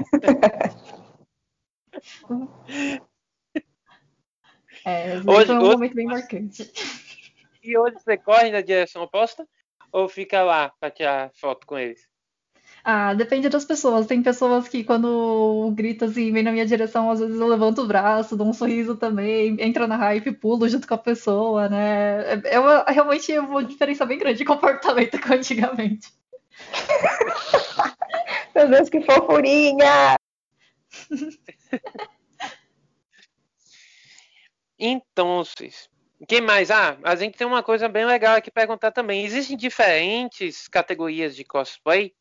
é, 4.87 5.17
hoje, 5.27 5.47
foi 5.47 5.57
um 5.57 5.59
hoje, 5.59 5.73
momento 5.73 5.95
bem 5.95 6.07
marcante. 6.07 6.73
E 7.63 7.77
hoje 7.77 7.97
você 7.99 8.17
corre 8.17 8.51
na 8.51 8.63
direção 8.63 9.03
oposta? 9.03 9.47
Ou 9.93 10.09
fica 10.09 10.43
lá 10.43 10.73
pra 10.81 10.91
tirar 10.91 11.31
foto 11.35 11.67
com 11.67 11.79
eles? 11.79 12.09
Ah, 12.85 13.15
depende 13.15 13.49
das 13.49 13.65
pessoas. 13.65 14.07
Tem 14.07 14.23
pessoas 14.23 14.69
que 14.69 14.83
quando 14.83 15.71
grita 15.75 16.07
assim, 16.07 16.33
vem 16.33 16.43
na 16.43 16.51
minha 16.51 16.67
direção, 16.67 17.11
às 17.11 17.21
vezes 17.21 17.39
eu 17.39 17.47
levanto 17.47 17.83
o 17.83 17.87
braço, 17.87 18.37
dou 18.37 18.49
um 18.49 18.53
sorriso 18.53 18.97
também, 18.97 19.57
entra 19.61 19.87
na 19.87 19.97
hype, 19.97 20.33
pulo 20.33 20.69
junto 20.69 20.89
com 20.89 20.95
a 20.95 20.99
pessoa, 20.99 21.69
né? 21.69 22.41
É, 22.45 22.55
é 22.55 22.61
uma, 22.61 22.85
realmente 22.85 23.33
é 23.33 23.41
uma 23.41 23.63
diferença 23.65 24.05
bem 24.05 24.19
grande 24.19 24.39
de 24.39 24.45
comportamento 24.45 25.21
com 25.21 25.33
antigamente. 25.33 26.09
Meu 28.55 28.69
Deus, 28.69 28.89
que 28.89 29.01
fofurinha! 29.03 30.19
então, 34.79 35.43
quem 36.29 36.41
mais? 36.41 36.71
Ah, 36.71 36.97
a 37.03 37.17
gente 37.17 37.37
tem 37.39 37.47
uma 37.47 37.63
coisa 37.63 37.89
bem 37.89 38.05
legal 38.05 38.37
aqui 38.37 38.51
perguntar 38.51 38.91
também. 38.91 39.25
Existem 39.25 39.57
diferentes 39.57 40.69
categorias 40.69 41.35
de 41.37 41.45
cosplay? 41.45 42.13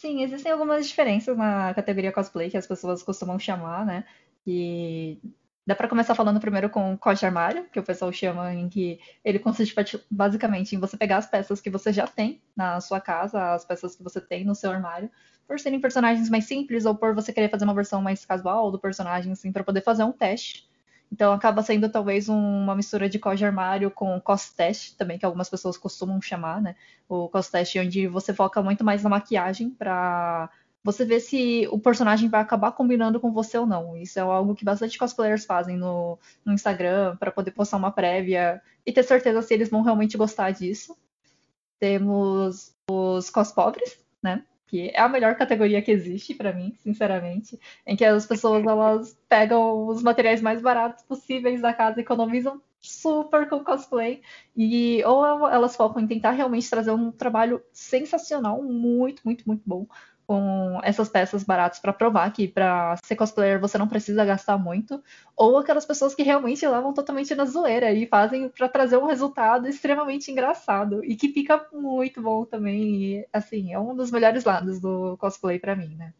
Sim, 0.00 0.22
existem 0.22 0.50
algumas 0.50 0.88
diferenças 0.88 1.36
na 1.36 1.74
categoria 1.74 2.10
cosplay 2.10 2.48
que 2.50 2.56
as 2.56 2.66
pessoas 2.66 3.02
costumam 3.02 3.38
chamar, 3.38 3.84
né? 3.84 4.04
E 4.46 5.18
dá 5.66 5.74
para 5.76 5.88
começar 5.88 6.14
falando 6.14 6.40
primeiro 6.40 6.70
com 6.70 6.96
cos 6.96 7.18
de 7.18 7.26
armário, 7.26 7.68
que 7.68 7.78
o 7.78 7.82
pessoal 7.82 8.10
chama 8.10 8.54
em 8.54 8.66
que 8.66 8.98
ele 9.22 9.38
consiste 9.38 9.74
basicamente 10.10 10.74
em 10.74 10.78
você 10.80 10.96
pegar 10.96 11.18
as 11.18 11.26
peças 11.26 11.60
que 11.60 11.68
você 11.68 11.92
já 11.92 12.06
tem 12.06 12.42
na 12.56 12.80
sua 12.80 12.98
casa, 12.98 13.52
as 13.52 13.66
peças 13.66 13.94
que 13.94 14.02
você 14.02 14.22
tem 14.22 14.42
no 14.42 14.54
seu 14.54 14.70
armário, 14.70 15.10
por 15.46 15.60
serem 15.60 15.78
personagens 15.80 16.30
mais 16.30 16.46
simples 16.46 16.86
ou 16.86 16.94
por 16.96 17.14
você 17.14 17.30
querer 17.30 17.50
fazer 17.50 17.64
uma 17.64 17.74
versão 17.74 18.00
mais 18.00 18.24
casual 18.24 18.70
do 18.70 18.80
personagem, 18.80 19.32
assim, 19.32 19.52
para 19.52 19.62
poder 19.64 19.82
fazer 19.82 20.02
um 20.04 20.12
teste. 20.12 20.69
Então 21.12 21.32
acaba 21.32 21.62
sendo 21.62 21.88
talvez 21.90 22.28
uma 22.28 22.74
mistura 22.74 23.08
de 23.08 23.18
de 23.18 23.44
armário 23.44 23.90
com 23.90 24.20
cos 24.20 24.50
teste 24.52 24.96
também, 24.96 25.18
que 25.18 25.24
algumas 25.24 25.48
pessoas 25.50 25.76
costumam 25.76 26.22
chamar, 26.22 26.62
né? 26.62 26.76
O 27.08 27.28
cos 27.28 27.48
teste 27.50 27.78
onde 27.78 28.06
você 28.06 28.32
foca 28.32 28.62
muito 28.62 28.84
mais 28.84 29.02
na 29.02 29.10
maquiagem 29.10 29.70
para 29.70 30.48
você 30.82 31.04
ver 31.04 31.20
se 31.20 31.68
o 31.70 31.78
personagem 31.78 32.28
vai 32.28 32.40
acabar 32.40 32.72
combinando 32.72 33.20
com 33.20 33.32
você 33.32 33.58
ou 33.58 33.66
não. 33.66 33.96
Isso 33.96 34.18
é 34.18 34.22
algo 34.22 34.54
que 34.54 34.64
bastante 34.64 34.98
cosplayers 34.98 35.44
fazem 35.44 35.76
no, 35.76 36.18
no 36.44 36.52
Instagram 36.52 37.16
para 37.16 37.30
poder 37.30 37.50
postar 37.50 37.76
uma 37.76 37.90
prévia 37.92 38.62
e 38.86 38.92
ter 38.92 39.02
certeza 39.02 39.42
se 39.42 39.52
eles 39.52 39.68
vão 39.68 39.82
realmente 39.82 40.16
gostar 40.16 40.52
disso. 40.52 40.96
Temos 41.78 42.74
os 42.90 43.30
cos 43.30 43.52
pobres, 43.52 43.98
né? 44.22 44.44
Que 44.70 44.88
é 44.94 45.00
a 45.00 45.08
melhor 45.08 45.34
categoria 45.34 45.82
que 45.82 45.90
existe 45.90 46.32
para 46.32 46.52
mim, 46.52 46.72
sinceramente, 46.78 47.58
em 47.84 47.96
que 47.96 48.04
as 48.04 48.24
pessoas 48.24 48.64
elas 48.64 49.18
pegam 49.28 49.88
os 49.88 50.00
materiais 50.00 50.40
mais 50.40 50.62
baratos 50.62 51.02
possíveis 51.02 51.60
da 51.60 51.74
casa, 51.74 52.00
economizam 52.00 52.62
super 52.80 53.48
com 53.48 53.64
cosplay 53.64 54.22
e 54.56 55.02
ou 55.04 55.48
elas 55.48 55.74
focam 55.74 56.00
em 56.00 56.06
tentar 56.06 56.30
realmente 56.30 56.70
trazer 56.70 56.92
um 56.92 57.10
trabalho 57.10 57.60
sensacional, 57.72 58.62
muito, 58.62 59.22
muito, 59.24 59.44
muito 59.44 59.62
bom 59.66 59.86
com 60.30 60.78
essas 60.84 61.08
peças 61.08 61.42
baratas 61.42 61.80
para 61.80 61.92
provar 61.92 62.32
que 62.32 62.46
para 62.46 62.96
ser 63.04 63.16
cosplayer 63.16 63.60
você 63.60 63.76
não 63.76 63.88
precisa 63.88 64.24
gastar 64.24 64.56
muito, 64.56 65.02
ou 65.36 65.58
aquelas 65.58 65.84
pessoas 65.84 66.14
que 66.14 66.22
realmente 66.22 66.64
levam 66.64 66.94
totalmente 66.94 67.34
na 67.34 67.44
zoeira 67.44 67.90
e 67.90 68.06
fazem 68.06 68.48
para 68.48 68.68
trazer 68.68 68.96
um 68.96 69.06
resultado 69.06 69.66
extremamente 69.66 70.30
engraçado 70.30 71.04
e 71.04 71.16
que 71.16 71.32
fica 71.32 71.66
muito 71.72 72.22
bom 72.22 72.44
também. 72.44 73.02
E, 73.02 73.28
assim, 73.32 73.72
é 73.72 73.80
um 73.80 73.92
dos 73.92 74.12
melhores 74.12 74.44
lados 74.44 74.78
do 74.78 75.16
cosplay 75.16 75.58
para 75.58 75.74
mim, 75.74 75.96
né? 75.96 76.14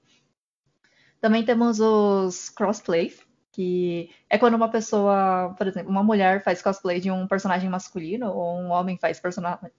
Também 1.20 1.44
temos 1.44 1.78
os 1.78 2.48
crossplays, 2.50 3.20
que 3.52 4.10
é 4.28 4.36
quando 4.36 4.54
uma 4.54 4.72
pessoa, 4.72 5.54
por 5.56 5.68
exemplo, 5.68 5.88
uma 5.88 6.02
mulher 6.02 6.42
faz 6.42 6.60
cosplay 6.60 6.98
de 6.98 7.12
um 7.12 7.28
personagem 7.28 7.70
masculino 7.70 8.32
ou 8.32 8.58
um 8.58 8.70
homem 8.70 8.98
faz, 8.98 9.22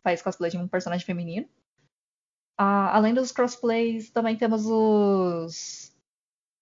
faz 0.02 0.22
cosplay 0.22 0.52
de 0.52 0.58
um 0.58 0.70
personagem 0.70 1.06
feminino 1.06 1.50
além 2.64 3.14
dos 3.14 3.32
crossplays, 3.32 4.10
também 4.10 4.36
temos 4.36 4.66
os 4.66 5.92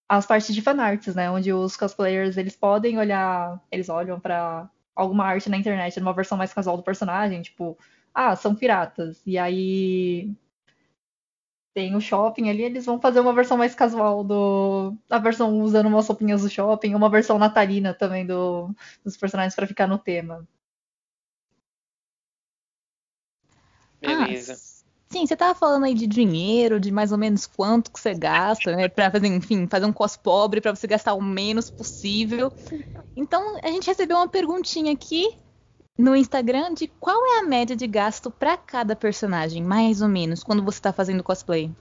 as 0.07 0.25
partes 0.25 0.53
de 0.55 0.61
fanarts, 0.61 1.13
né? 1.15 1.29
Onde 1.29 1.53
os 1.53 1.77
cosplayers 1.77 2.35
eles 2.37 2.55
podem 2.55 2.97
olhar, 2.97 3.61
eles 3.71 3.89
olham 3.89 4.19
para 4.19 4.69
alguma 4.95 5.25
arte 5.25 5.49
na 5.49 5.57
internet, 5.57 5.99
numa 5.99 6.13
versão 6.13 6.37
mais 6.37 6.53
casual 6.53 6.77
do 6.77 6.83
personagem, 6.83 7.41
tipo, 7.43 7.77
ah, 8.13 8.35
são 8.35 8.55
piratas. 8.55 9.21
E 9.25 9.37
aí 9.37 10.31
tem 11.73 11.95
o 11.95 12.01
shopping 12.01 12.49
ali, 12.49 12.63
eles 12.63 12.85
vão 12.85 12.99
fazer 12.99 13.19
uma 13.19 13.33
versão 13.33 13.57
mais 13.57 13.75
casual 13.75 14.23
do. 14.23 14.95
A 15.09 15.19
versão 15.19 15.61
usando 15.61 15.87
umas 15.87 16.07
roupinhas 16.07 16.41
do 16.41 16.49
shopping, 16.49 16.95
uma 16.95 17.09
versão 17.09 17.37
natalina 17.37 17.93
também 17.93 18.25
do, 18.25 18.73
dos 19.03 19.15
personagens 19.15 19.55
para 19.55 19.67
ficar 19.67 19.87
no 19.87 19.97
tema. 19.99 20.47
Beleza. 24.01 24.53
Ah, 24.53 24.68
Sim, 25.11 25.25
você 25.25 25.35
tava 25.35 25.55
falando 25.55 25.85
aí 25.85 25.95
de 25.95 26.05
dinheiro, 26.05 26.79
de 26.79 26.91
mais 26.91 27.11
ou 27.11 27.17
menos 27.17 27.47
quanto 27.47 27.91
que 27.91 27.99
você 27.99 28.13
gasta, 28.13 28.75
né? 28.75 28.87
Pra 28.87 29.09
fazer, 29.09 29.25
enfim, 29.27 29.65
fazer 29.65 29.87
um 29.87 29.91
cos 29.91 30.15
pobre 30.15 30.61
para 30.61 30.75
você 30.75 30.85
gastar 30.85 31.15
o 31.15 31.21
menos 31.21 31.71
possível. 31.71 32.53
Então, 33.15 33.57
a 33.63 33.71
gente 33.71 33.87
recebeu 33.87 34.17
uma 34.17 34.27
perguntinha 34.27 34.93
aqui 34.93 35.35
no 35.97 36.15
Instagram 36.15 36.75
de 36.75 36.87
qual 36.87 37.17
é 37.25 37.39
a 37.39 37.43
média 37.43 37.75
de 37.75 37.87
gasto 37.87 38.29
para 38.29 38.55
cada 38.55 38.95
personagem, 38.95 39.63
mais 39.63 39.99
ou 40.03 40.07
menos, 40.07 40.43
quando 40.43 40.63
você 40.63 40.79
tá 40.79 40.93
fazendo 40.93 41.23
cosplay. 41.23 41.71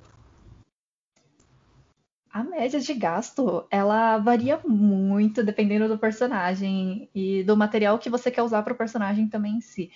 A 2.30 2.42
média 2.42 2.80
de 2.80 2.94
gasto, 2.94 3.66
ela 3.70 4.16
varia 4.16 4.58
muito 4.66 5.42
dependendo 5.42 5.86
do 5.86 5.98
personagem 5.98 7.10
e 7.14 7.42
do 7.42 7.54
material 7.56 7.98
que 7.98 8.08
você 8.08 8.30
quer 8.30 8.42
usar 8.42 8.62
para 8.62 8.72
o 8.72 8.76
personagem 8.76 9.28
também 9.28 9.56
em 9.56 9.60
si 9.60 9.90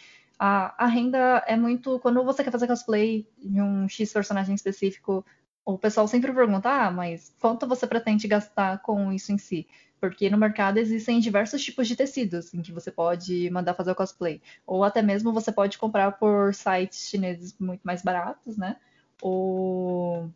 a, 0.44 0.74
a 0.76 0.86
renda 0.88 1.44
é 1.46 1.56
muito. 1.56 2.00
Quando 2.00 2.24
você 2.24 2.42
quer 2.42 2.50
fazer 2.50 2.66
cosplay 2.66 3.28
de 3.38 3.62
um 3.62 3.88
X 3.88 4.12
personagem 4.12 4.56
específico, 4.56 5.24
o 5.64 5.78
pessoal 5.78 6.08
sempre 6.08 6.32
pergunta: 6.32 6.68
ah, 6.68 6.90
mas 6.90 7.32
quanto 7.40 7.64
você 7.64 7.86
pretende 7.86 8.26
gastar 8.26 8.82
com 8.82 9.12
isso 9.12 9.30
em 9.30 9.38
si? 9.38 9.68
Porque 10.00 10.28
no 10.28 10.36
mercado 10.36 10.78
existem 10.78 11.20
diversos 11.20 11.62
tipos 11.62 11.86
de 11.86 11.94
tecidos 11.94 12.52
em 12.52 12.60
que 12.60 12.72
você 12.72 12.90
pode 12.90 13.48
mandar 13.50 13.74
fazer 13.74 13.92
o 13.92 13.94
cosplay. 13.94 14.42
Ou 14.66 14.82
até 14.82 15.00
mesmo 15.00 15.32
você 15.32 15.52
pode 15.52 15.78
comprar 15.78 16.10
por 16.18 16.52
sites 16.52 17.08
chineses 17.08 17.56
muito 17.60 17.82
mais 17.84 18.02
baratos, 18.02 18.56
né? 18.56 18.78
Ou, 19.22 20.28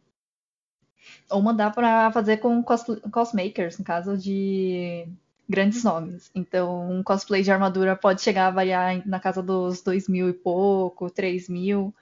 ou 1.29 1.43
mandar 1.43 1.73
para 1.75 2.13
fazer 2.13 2.37
com 2.37 2.63
cos, 2.63 2.85
cosmakers, 3.11 3.77
no 3.77 3.85
caso 3.85 4.17
de 4.17 5.09
grandes 5.49 5.83
nomes. 5.85 6.31
Então, 6.35 6.91
um 6.91 7.03
cosplay 7.03 7.43
de 7.43 7.51
armadura 7.51 7.97
pode 7.97 8.23
chegar 8.23 8.49
a 8.49 8.51
variar 8.51 9.07
na 9.07 9.21
casa 9.21 9.43
dos 9.43 9.83
dois 9.83 10.09
mil 10.09 10.29
e 10.29 10.33
pouco, 10.33 11.11
três 11.11 11.49
mil. 11.49 11.95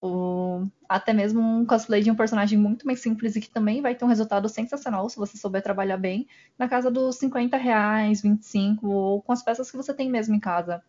Ou 0.00 0.68
até 0.88 1.12
mesmo 1.12 1.40
um 1.40 1.64
cosplay 1.66 2.02
de 2.02 2.10
um 2.10 2.16
personagem 2.16 2.58
muito 2.58 2.86
mais 2.86 3.00
simples 3.00 3.36
e 3.36 3.40
que 3.40 3.50
também 3.50 3.80
vai 3.82 3.94
ter 3.94 4.04
um 4.04 4.08
resultado 4.08 4.48
sensacional 4.48 5.08
se 5.08 5.16
você 5.16 5.36
souber 5.38 5.62
trabalhar 5.62 5.96
bem, 5.96 6.28
na 6.58 6.68
casa 6.68 6.90
dos 6.90 7.16
50 7.16 7.56
reais, 7.56 8.20
25, 8.22 8.86
ou 8.88 9.22
com 9.22 9.32
as 9.32 9.42
peças 9.42 9.70
que 9.70 9.76
você 9.76 9.94
tem 9.94 10.10
mesmo 10.10 10.34
em 10.34 10.40
casa. 10.40 10.82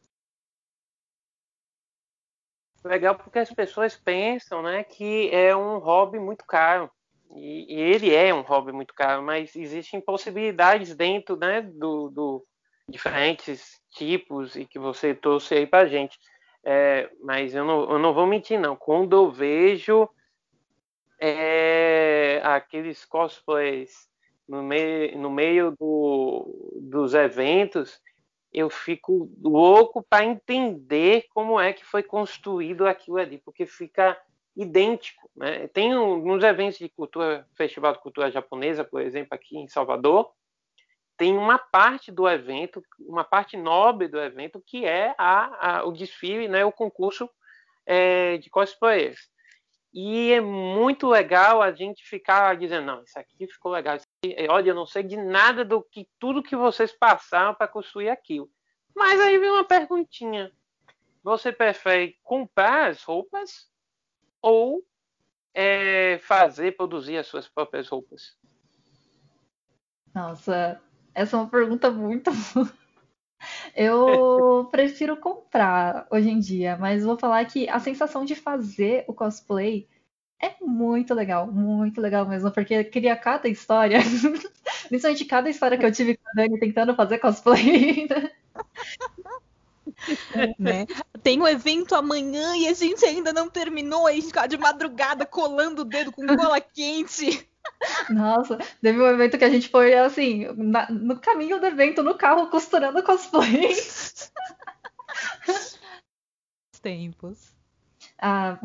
Legal 2.83 3.15
porque 3.15 3.39
as 3.39 3.51
pessoas 3.51 3.97
pensam 3.97 4.62
né, 4.62 4.83
que 4.83 5.29
é 5.33 5.55
um 5.55 5.79
hobby 5.79 6.19
muito 6.19 6.45
caro. 6.45 6.91
E, 7.34 7.75
e, 7.75 7.79
ele 7.79 8.13
é 8.13 8.34
um 8.34 8.41
hobby 8.41 8.72
muito 8.72 8.94
caro, 8.94 9.24
mas 9.24 9.55
existem 9.55 10.00
possibilidades 10.00 10.96
dentro 10.96 11.36
né, 11.36 11.62
do, 11.62 12.10
do 12.10 12.46
diferentes 12.88 13.82
tipos 13.89 14.55
e 14.55 14.65
que 14.65 14.77
você 14.77 15.13
trouxe 15.13 15.55
aí 15.55 15.67
para 15.67 15.88
gente. 15.88 16.20
É, 16.63 17.10
mas 17.22 17.53
eu 17.53 17.63
não, 17.63 17.91
eu 17.91 18.00
não 18.00 18.13
vou 18.13 18.25
mentir, 18.25 18.60
não. 18.60 18.75
Quando 18.75 19.15
eu 19.15 19.32
vejo 19.32 20.10
é, 21.20 22.41
aqueles 22.44 23.05
cosplays 23.05 24.10
no 24.48 24.63
meio, 24.63 25.17
no 25.17 25.29
meio 25.29 25.75
do, 25.79 26.74
dos 26.82 27.13
eventos, 27.13 28.01
eu 28.53 28.70
fico 28.70 29.29
louco 29.41 30.01
para 30.01 30.24
entender 30.24 31.25
como 31.34 31.60
é 31.60 31.74
que 31.74 31.86
foi 31.86 32.01
construído 32.01 32.88
aquilo 32.88 33.17
ali, 33.17 33.38
porque 33.39 33.65
fica 33.65 34.17
idêntico. 34.55 35.29
Né? 35.35 35.67
Tem 35.67 35.97
uns 35.97 36.43
eventos 36.43 36.79
de 36.79 36.89
cultura, 36.89 37.47
Festival 37.55 37.93
de 37.93 38.00
Cultura 38.00 38.31
Japonesa, 38.31 38.83
por 38.83 39.01
exemplo, 39.01 39.29
aqui 39.31 39.57
em 39.57 39.67
Salvador, 39.67 40.31
tem 41.17 41.38
uma 41.38 41.57
parte 41.57 42.12
do 42.12 42.27
evento, 42.27 42.83
uma 43.00 43.24
parte 43.24 43.55
nobre 43.55 44.07
do 44.07 44.19
evento, 44.19 44.62
que 44.65 44.85
é 44.85 45.15
a, 45.17 45.77
a 45.77 45.85
o 45.85 45.91
desfile, 45.91 46.47
né, 46.47 46.65
o 46.65 46.71
concurso 46.71 47.29
é, 47.85 48.38
de 48.38 48.50
cosplayers. 48.50 49.29
E 49.93 50.33
é 50.33 50.41
muito 50.41 51.07
legal 51.07 51.62
a 51.62 51.71
gente 51.71 52.03
ficar 52.03 52.57
dizendo, 52.57 52.85
não, 52.85 53.03
isso 53.03 53.17
aqui 53.17 53.47
ficou 53.47 53.71
legal. 53.71 53.95
Aqui, 53.95 54.35
olha, 54.50 54.71
eu 54.71 54.75
não 54.75 54.85
sei 54.85 55.03
de 55.03 55.15
nada 55.15 55.63
do 55.63 55.81
que 55.81 56.05
tudo 56.19 56.43
que 56.43 56.55
vocês 56.55 56.91
passaram 56.91 57.55
para 57.55 57.67
construir 57.67 58.09
aquilo. 58.09 58.50
Mas 58.93 59.21
aí 59.21 59.38
vem 59.38 59.50
uma 59.50 59.63
perguntinha. 59.63 60.51
Você 61.24 61.50
prefere 61.50 62.17
comprar 62.24 62.89
as 62.89 63.03
roupas 63.03 63.69
ou 64.46 64.86
é, 65.55 66.20
fazer, 66.20 66.77
produzir 66.77 67.18
as 67.18 67.25
suas 67.25 67.48
próprias 67.48 67.88
roupas? 67.88 68.38
Nossa, 70.14 70.79
essa 71.16 71.36
é 71.36 71.40
uma 71.40 71.50
pergunta 71.50 71.90
muito. 71.90 72.29
Eu 73.75 74.66
prefiro 74.70 75.18
comprar 75.18 76.05
hoje 76.12 76.29
em 76.29 76.40
dia, 76.40 76.77
mas 76.77 77.03
vou 77.03 77.18
falar 77.18 77.44
que 77.46 77.68
a 77.68 77.79
sensação 77.79 78.24
de 78.24 78.36
fazer 78.36 79.03
o 79.08 79.16
cosplay 79.16 79.90
é 80.40 80.53
muito 80.62 81.16
legal, 81.16 81.51
muito 81.51 82.00
legal 82.00 82.27
mesmo, 82.27 82.51
porque 82.51 82.84
cria 82.84 83.16
cada 83.16 83.50
história, 83.50 83.98
principalmente 84.88 85.25
cada 85.25 85.50
história 85.50 85.75
que 85.75 85.86
eu 85.88 85.92
tive 85.92 86.18
com 86.18 86.29
a 86.29 86.34
Dani 86.36 86.60
tentando 86.60 86.96
fazer 86.96 87.18
cosplay. 87.18 88.08
né? 90.60 90.86
Tem 91.24 91.42
um 91.42 91.48
evento 91.48 91.96
amanhã 91.96 92.55
e 92.55 92.68
a 92.68 92.74
gente 92.74 93.03
ainda 93.05 93.34
não 93.34 93.50
terminou, 93.50 94.08
a 94.08 94.12
gente 94.12 94.27
fica 94.27 94.48
de 94.48 94.58
madrugada 94.58 95.25
colando 95.25 95.81
o 95.81 95.86
dedo 95.86 96.12
com 96.12 96.25
cola 96.25 96.60
quente. 96.62 97.48
Nossa, 98.10 98.58
teve 98.81 99.01
um 99.01 99.08
evento 99.08 99.38
que 99.38 99.44
a 99.44 99.50
gente 99.50 99.70
foi 99.70 99.94
assim, 99.96 100.46
na, 100.55 100.90
no 100.90 101.20
caminho 101.20 101.60
do 101.60 101.66
evento, 101.66 102.03
no 102.03 102.16
carro, 102.16 102.48
costurando 102.48 103.03
cosplay. 103.03 103.75
Tempos. 106.81 107.53
Ah, 108.18 108.58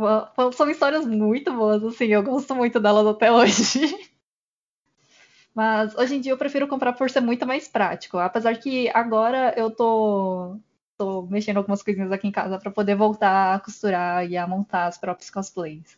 são 0.53 0.71
histórias 0.71 1.07
muito 1.07 1.53
boas, 1.53 1.83
assim, 1.83 2.07
eu 2.07 2.23
gosto 2.23 2.55
muito 2.55 2.79
delas 2.79 3.07
até 3.07 3.33
hoje. 3.33 4.11
Mas 5.55 5.95
hoje 5.97 6.17
em 6.17 6.21
dia 6.21 6.33
eu 6.33 6.39
prefiro 6.39 6.69
comprar 6.69 6.93
por 6.93 7.11
ser 7.11 7.21
muito 7.21 7.47
mais 7.47 7.67
prático. 7.67 8.19
Apesar 8.19 8.57
que 8.57 8.89
agora 8.91 9.53
eu 9.57 9.71
tô 9.71 10.57
tô 11.01 11.23
mexendo 11.23 11.57
algumas 11.57 11.83
coisinhas 11.83 12.13
aqui 12.13 12.29
em 12.29 12.31
casa 12.31 12.59
para 12.59 12.71
poder 12.71 12.95
voltar 12.95 13.55
a 13.55 13.59
costurar 13.59 14.31
e 14.31 14.37
a 14.37 14.47
montar 14.47 14.85
as 14.85 14.99
próprias 14.99 15.31
cosplays. 15.31 15.97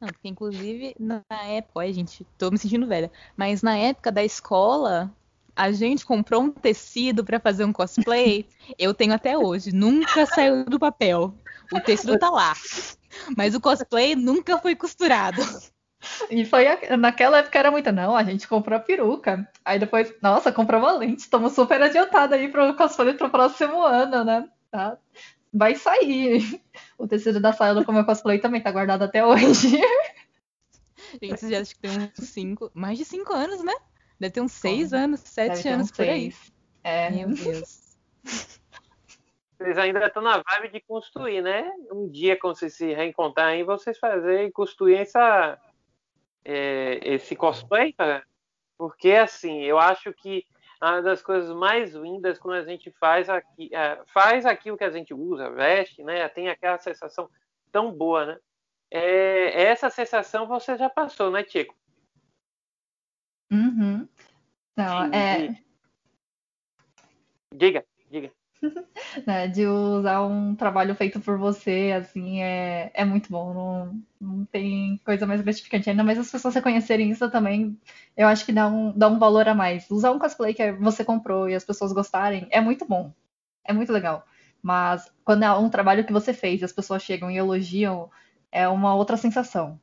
Não, 0.00 0.08
porque 0.08 0.26
inclusive 0.26 0.96
na 0.98 1.22
época, 1.30 1.80
olha, 1.80 1.92
gente, 1.92 2.26
tô 2.38 2.50
me 2.50 2.56
sentindo 2.56 2.86
velha, 2.86 3.12
mas 3.36 3.60
na 3.60 3.76
época 3.76 4.10
da 4.10 4.24
escola, 4.24 5.14
a 5.54 5.70
gente 5.70 6.06
comprou 6.06 6.44
um 6.44 6.50
tecido 6.50 7.22
para 7.22 7.38
fazer 7.38 7.66
um 7.66 7.74
cosplay, 7.74 8.46
eu 8.78 8.94
tenho 8.94 9.12
até 9.12 9.36
hoje, 9.36 9.70
nunca 9.70 10.24
saiu 10.24 10.64
do 10.64 10.78
papel. 10.78 11.34
O 11.70 11.78
tecido 11.78 12.18
tá 12.18 12.30
lá. 12.30 12.54
Mas 13.36 13.54
o 13.54 13.60
cosplay 13.60 14.16
nunca 14.16 14.58
foi 14.58 14.74
costurado. 14.74 15.42
E 16.30 16.44
foi 16.44 16.64
naquela 16.96 17.38
época 17.38 17.58
era 17.58 17.70
muito, 17.70 17.90
não, 17.92 18.16
a 18.16 18.22
gente 18.24 18.48
comprou 18.48 18.76
a 18.76 18.80
peruca. 18.80 19.48
Aí 19.64 19.78
depois, 19.78 20.12
nossa, 20.22 20.52
comprou 20.52 20.80
uma 20.80 20.92
lente, 20.92 21.20
estamos 21.20 21.52
super 21.52 21.80
adiantados 21.82 22.36
aí 22.36 22.48
para 22.48 22.70
o 22.70 22.76
cosplay 22.76 23.14
pro 23.14 23.30
próximo 23.30 23.82
ano, 23.82 24.24
né? 24.24 24.48
Tá? 24.70 24.98
Vai 25.52 25.74
sair. 25.74 26.60
O 26.96 27.08
tecido 27.08 27.40
da 27.40 27.52
saia 27.52 27.74
do 27.74 27.92
meu 27.92 28.04
cosplay 28.04 28.38
também 28.38 28.60
tá 28.60 28.70
guardado 28.70 29.02
até 29.02 29.24
hoje. 29.24 29.80
Gente, 31.22 31.50
já 31.50 31.60
acho 31.60 31.74
que 31.74 31.80
tem 31.80 31.90
uns 31.90 32.28
cinco, 32.28 32.70
mais 32.72 32.98
de 32.98 33.04
cinco 33.04 33.32
anos, 33.32 33.62
né? 33.62 33.74
Deve 34.18 34.32
ter 34.32 34.40
uns 34.40 34.52
seis 34.52 34.90
Como? 34.90 35.02
anos, 35.02 35.20
sete 35.20 35.68
anos 35.68 35.90
por 35.90 36.04
aí. 36.04 36.32
É. 36.82 37.10
Meu 37.10 37.28
Deus. 37.28 37.96
Vocês 39.58 39.78
ainda 39.78 40.04
estão 40.04 40.22
na 40.22 40.42
vibe 40.42 40.72
de 40.72 40.80
construir, 40.80 41.40
né? 41.40 41.70
Um 41.90 42.08
dia, 42.08 42.38
quando 42.38 42.56
vocês 42.56 42.74
se 42.74 42.92
reencontrarem, 42.92 43.64
vocês 43.64 43.96
fazerem 43.98 44.50
construir 44.50 44.96
essa, 44.96 45.58
é, 46.44 47.00
esse 47.02 47.34
cosplay, 47.34 47.92
cara, 47.92 48.24
porque 48.76 49.12
assim, 49.12 49.62
eu 49.62 49.78
acho 49.78 50.12
que 50.12 50.44
uma 50.82 51.00
das 51.00 51.22
coisas 51.22 51.54
mais 51.56 51.94
lindas 51.94 52.38
quando 52.38 52.56
a 52.56 52.64
gente 52.64 52.90
faz 52.92 53.28
aqui, 53.28 53.74
é, 53.74 54.02
faz 54.06 54.44
aquilo 54.44 54.76
que 54.76 54.84
a 54.84 54.90
gente 54.90 55.14
usa, 55.14 55.50
veste, 55.50 56.02
né? 56.02 56.28
Tem 56.28 56.48
aquela 56.48 56.78
sensação 56.78 57.30
tão 57.72 57.90
boa, 57.90 58.26
né? 58.26 58.38
É, 58.90 59.62
essa 59.64 59.88
sensação 59.88 60.46
você 60.46 60.76
já 60.76 60.90
passou, 60.90 61.30
né, 61.30 61.42
Tico? 61.42 61.74
Uhum. 63.50 64.08
Não, 64.76 65.04
é. 65.12 65.60
Diga, 67.52 67.84
diga. 68.10 68.32
né, 69.26 69.48
de 69.48 69.66
usar 69.66 70.22
um 70.26 70.54
trabalho 70.54 70.94
feito 70.94 71.20
por 71.20 71.38
você, 71.38 71.94
assim, 71.98 72.40
é, 72.42 72.90
é 72.94 73.04
muito 73.04 73.30
bom. 73.30 73.54
Não, 73.54 74.02
não 74.20 74.44
tem 74.46 75.00
coisa 75.04 75.26
mais 75.26 75.40
gratificante. 75.40 75.90
Ainda 75.90 76.04
mais 76.04 76.18
as 76.18 76.30
pessoas 76.30 76.54
reconhecerem 76.54 77.10
isso 77.10 77.30
também, 77.30 77.78
eu 78.16 78.26
acho 78.28 78.44
que 78.44 78.52
dá 78.52 78.68
um, 78.68 78.96
dá 78.96 79.08
um 79.08 79.18
valor 79.18 79.48
a 79.48 79.54
mais. 79.54 79.90
Usar 79.90 80.12
um 80.12 80.18
cosplay 80.18 80.54
que 80.54 80.72
você 80.72 81.04
comprou 81.04 81.48
e 81.48 81.54
as 81.54 81.64
pessoas 81.64 81.92
gostarem 81.92 82.46
é 82.50 82.60
muito 82.60 82.84
bom. 82.86 83.12
É 83.64 83.72
muito 83.72 83.92
legal. 83.92 84.26
Mas 84.62 85.10
quando 85.24 85.42
é 85.44 85.52
um 85.52 85.68
trabalho 85.68 86.04
que 86.04 86.12
você 86.12 86.32
fez 86.32 86.62
e 86.62 86.64
as 86.64 86.72
pessoas 86.72 87.02
chegam 87.02 87.30
e 87.30 87.36
elogiam, 87.36 88.10
é 88.50 88.68
uma 88.68 88.94
outra 88.94 89.16
sensação. 89.16 89.78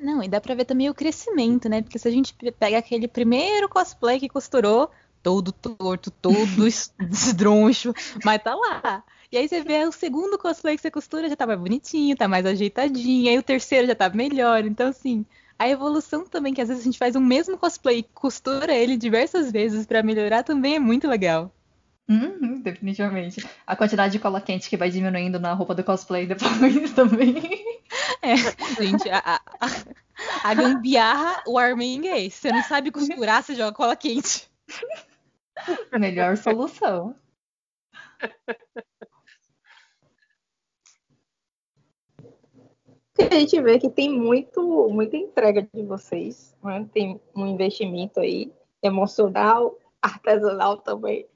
Não, 0.00 0.22
e 0.22 0.28
dá 0.28 0.40
pra 0.40 0.54
ver 0.54 0.64
também 0.64 0.88
o 0.88 0.94
crescimento, 0.94 1.68
né? 1.68 1.82
Porque 1.82 1.98
se 1.98 2.06
a 2.06 2.10
gente 2.10 2.32
pega 2.58 2.78
aquele 2.78 3.08
primeiro 3.08 3.68
cosplay 3.68 4.20
que 4.20 4.28
costurou, 4.28 4.90
todo 5.28 5.52
torto, 5.52 6.10
todo 6.10 6.66
esdroncho, 7.12 7.92
mas 8.24 8.42
tá 8.42 8.54
lá. 8.54 9.04
E 9.30 9.36
aí 9.36 9.46
você 9.46 9.62
vê 9.62 9.84
o 9.84 9.92
segundo 9.92 10.38
cosplay 10.38 10.74
que 10.74 10.80
você 10.80 10.90
costura 10.90 11.28
já 11.28 11.36
tá 11.36 11.46
mais 11.46 11.60
bonitinho, 11.60 12.16
tá 12.16 12.26
mais 12.26 12.46
ajeitadinho, 12.46 13.28
aí 13.28 13.36
o 13.36 13.42
terceiro 13.42 13.86
já 13.86 13.94
tá 13.94 14.08
melhor. 14.08 14.64
Então, 14.64 14.88
assim, 14.88 15.26
a 15.58 15.68
evolução 15.68 16.24
também, 16.24 16.54
que 16.54 16.62
às 16.62 16.68
vezes 16.68 16.82
a 16.82 16.84
gente 16.86 16.98
faz 16.98 17.14
um 17.14 17.20
mesmo 17.20 17.58
cosplay 17.58 17.98
e 17.98 18.02
costura 18.02 18.72
ele 18.72 18.96
diversas 18.96 19.52
vezes 19.52 19.84
para 19.84 20.02
melhorar, 20.02 20.42
também 20.44 20.76
é 20.76 20.78
muito 20.78 21.06
legal. 21.06 21.52
Uhum, 22.08 22.62
definitivamente. 22.62 23.46
A 23.66 23.76
quantidade 23.76 24.12
de 24.12 24.18
cola 24.18 24.40
quente 24.40 24.70
que 24.70 24.78
vai 24.78 24.88
diminuindo 24.88 25.38
na 25.38 25.52
roupa 25.52 25.74
do 25.74 25.84
cosplay 25.84 26.26
depois 26.26 26.90
também. 26.96 27.66
É, 28.22 28.34
gente, 28.82 29.10
a, 29.10 29.38
a, 29.60 29.68
a 30.42 30.54
gambiarra, 30.54 31.42
o 31.46 31.58
arming 31.58 32.08
é 32.08 32.24
esse. 32.24 32.38
Você 32.38 32.50
não 32.50 32.62
sabe 32.62 32.90
costurar, 32.90 33.42
você 33.42 33.54
joga 33.54 33.76
cola 33.76 33.94
quente. 33.94 34.48
Melhor 35.98 36.36
solução. 36.36 37.14
a 43.18 43.34
gente 43.34 43.60
vê 43.60 43.78
que 43.78 43.90
tem 43.90 44.10
muito, 44.10 44.88
muita 44.90 45.16
entrega 45.16 45.68
de 45.74 45.82
vocês, 45.82 46.56
né? 46.62 46.88
tem 46.92 47.20
um 47.34 47.46
investimento 47.46 48.20
aí 48.20 48.52
emocional, 48.82 49.76
artesanal 50.00 50.78
também, 50.78 51.26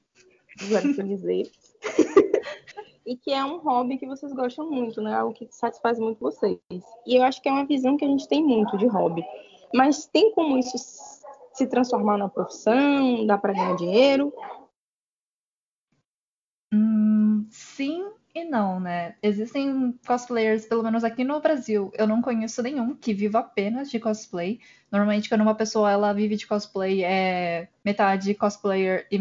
vamos 0.61 0.97
dizer. 0.97 1.51
e 3.05 3.17
que 3.17 3.33
é 3.33 3.45
um 3.45 3.59
hobby 3.59 3.99
que 3.99 4.07
vocês 4.07 4.33
gostam 4.33 4.71
muito, 4.71 5.03
né? 5.03 5.15
Algo 5.15 5.35
que 5.35 5.49
satisfaz 5.51 5.99
muito 5.99 6.21
vocês. 6.21 6.59
E 7.05 7.17
eu 7.17 7.25
acho 7.25 7.43
que 7.43 7.49
é 7.49 7.53
uma 7.53 7.67
visão 7.67 7.97
que 7.97 8.05
a 8.05 8.09
gente 8.09 8.29
tem 8.29 8.43
muito 8.43 8.77
de 8.79 8.87
hobby. 8.87 9.25
Mas 9.75 10.07
tem 10.07 10.33
como 10.33 10.57
isso 10.59 10.77
se 11.63 11.69
transformar 11.69 12.19
numa 12.19 12.29
profissão? 12.29 13.27
Dá 13.27 13.39
para 13.39 13.53
ganhar 13.53 13.77
dinheiro? 13.77 14.33
Hum, 16.73 17.47
sim 17.51 18.11
e 18.35 18.45
não, 18.45 18.81
né? 18.81 19.15
Existem 19.23 19.93
cosplayers, 20.07 20.65
pelo 20.65 20.83
menos 20.83 21.05
aqui 21.05 21.23
no 21.23 21.39
Brasil, 21.41 21.93
eu 21.95 22.07
não 22.07 22.23
conheço 22.23 22.63
nenhum 22.63 22.95
que 22.97 23.13
viva 23.13 23.41
apenas 23.41 23.91
de 23.91 24.01
cosplay. 24.01 24.59
Normalmente, 24.91 25.29
quando 25.29 25.43
uma 25.43 25.55
pessoa 25.55 25.91
ela 25.91 26.15
vive 26.15 26.35
de 26.37 26.47
cosplay, 26.47 27.05
é 27.05 27.69
metade 27.85 28.35
cosplayer 28.35 29.07
e 29.11 29.19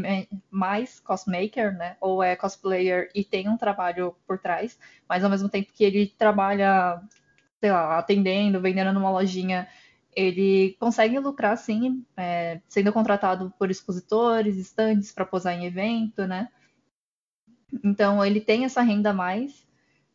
mais 0.49 0.99
cosmaker, 1.01 1.75
né? 1.77 1.97
Ou 1.99 2.23
é 2.23 2.37
cosplayer 2.37 3.09
e 3.13 3.23
tem 3.23 3.49
um 3.49 3.57
trabalho 3.57 4.15
por 4.25 4.39
trás, 4.39 4.79
mas 5.09 5.23
ao 5.23 5.29
mesmo 5.29 5.49
tempo 5.49 5.73
que 5.73 5.83
ele 5.83 6.07
trabalha, 6.17 7.01
sei 7.59 7.71
lá, 7.71 7.97
atendendo, 7.99 8.61
vendendo 8.61 8.93
numa 8.93 9.11
lojinha, 9.11 9.67
ele 10.15 10.75
consegue 10.79 11.17
lucrar, 11.19 11.57
sim, 11.57 12.05
é, 12.17 12.59
sendo 12.67 12.91
contratado 12.93 13.53
por 13.57 13.71
expositores, 13.71 14.57
estandes 14.57 15.11
para 15.11 15.25
posar 15.25 15.53
em 15.53 15.65
evento, 15.65 16.27
né? 16.27 16.49
Então 17.83 18.23
ele 18.23 18.41
tem 18.41 18.65
essa 18.65 18.81
renda 18.81 19.11
a 19.11 19.13
mais. 19.13 19.65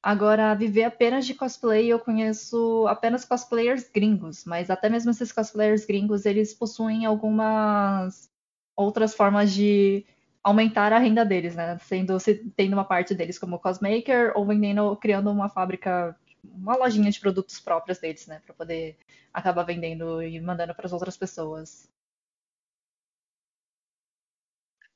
Agora, 0.03 0.55
viver 0.55 0.85
apenas 0.85 1.27
de 1.27 1.35
cosplay, 1.35 1.89
eu 1.89 1.99
conheço 1.99 2.87
apenas 2.87 3.25
cosplayers 3.25 3.91
gringos, 3.93 4.45
mas 4.45 4.71
até 4.71 4.89
mesmo 4.89 5.11
esses 5.11 5.33
cosplayers 5.33 5.85
gringos, 5.85 6.25
eles 6.27 6.55
possuem 6.55 7.05
algumas 7.07 8.31
outras 8.77 9.15
formas 9.15 9.53
de 9.53 10.05
aumentar 10.45 10.93
a 10.93 10.99
renda 10.99 11.25
deles, 11.25 11.57
né? 11.57 11.77
Sendo, 11.79 12.17
tendo 12.55 12.75
uma 12.75 12.85
parte 12.85 13.15
deles 13.17 13.37
como 13.37 13.59
cosmaker 13.59 14.33
ou 14.37 14.47
vendendo, 14.47 14.95
criando 14.97 15.29
uma 15.29 15.49
fábrica, 15.49 16.15
uma 16.55 16.77
lojinha 16.77 17.11
de 17.11 17.21
produtos 17.21 17.61
próprios 17.61 17.99
deles, 17.99 18.27
né? 18.27 18.41
Para 18.45 18.55
poder 18.55 18.97
acabar 19.33 19.65
vendendo 19.65 20.23
e 20.23 20.41
mandando 20.41 20.75
para 20.75 20.87
as 20.87 20.93
outras 20.93 21.17
pessoas. 21.17 21.91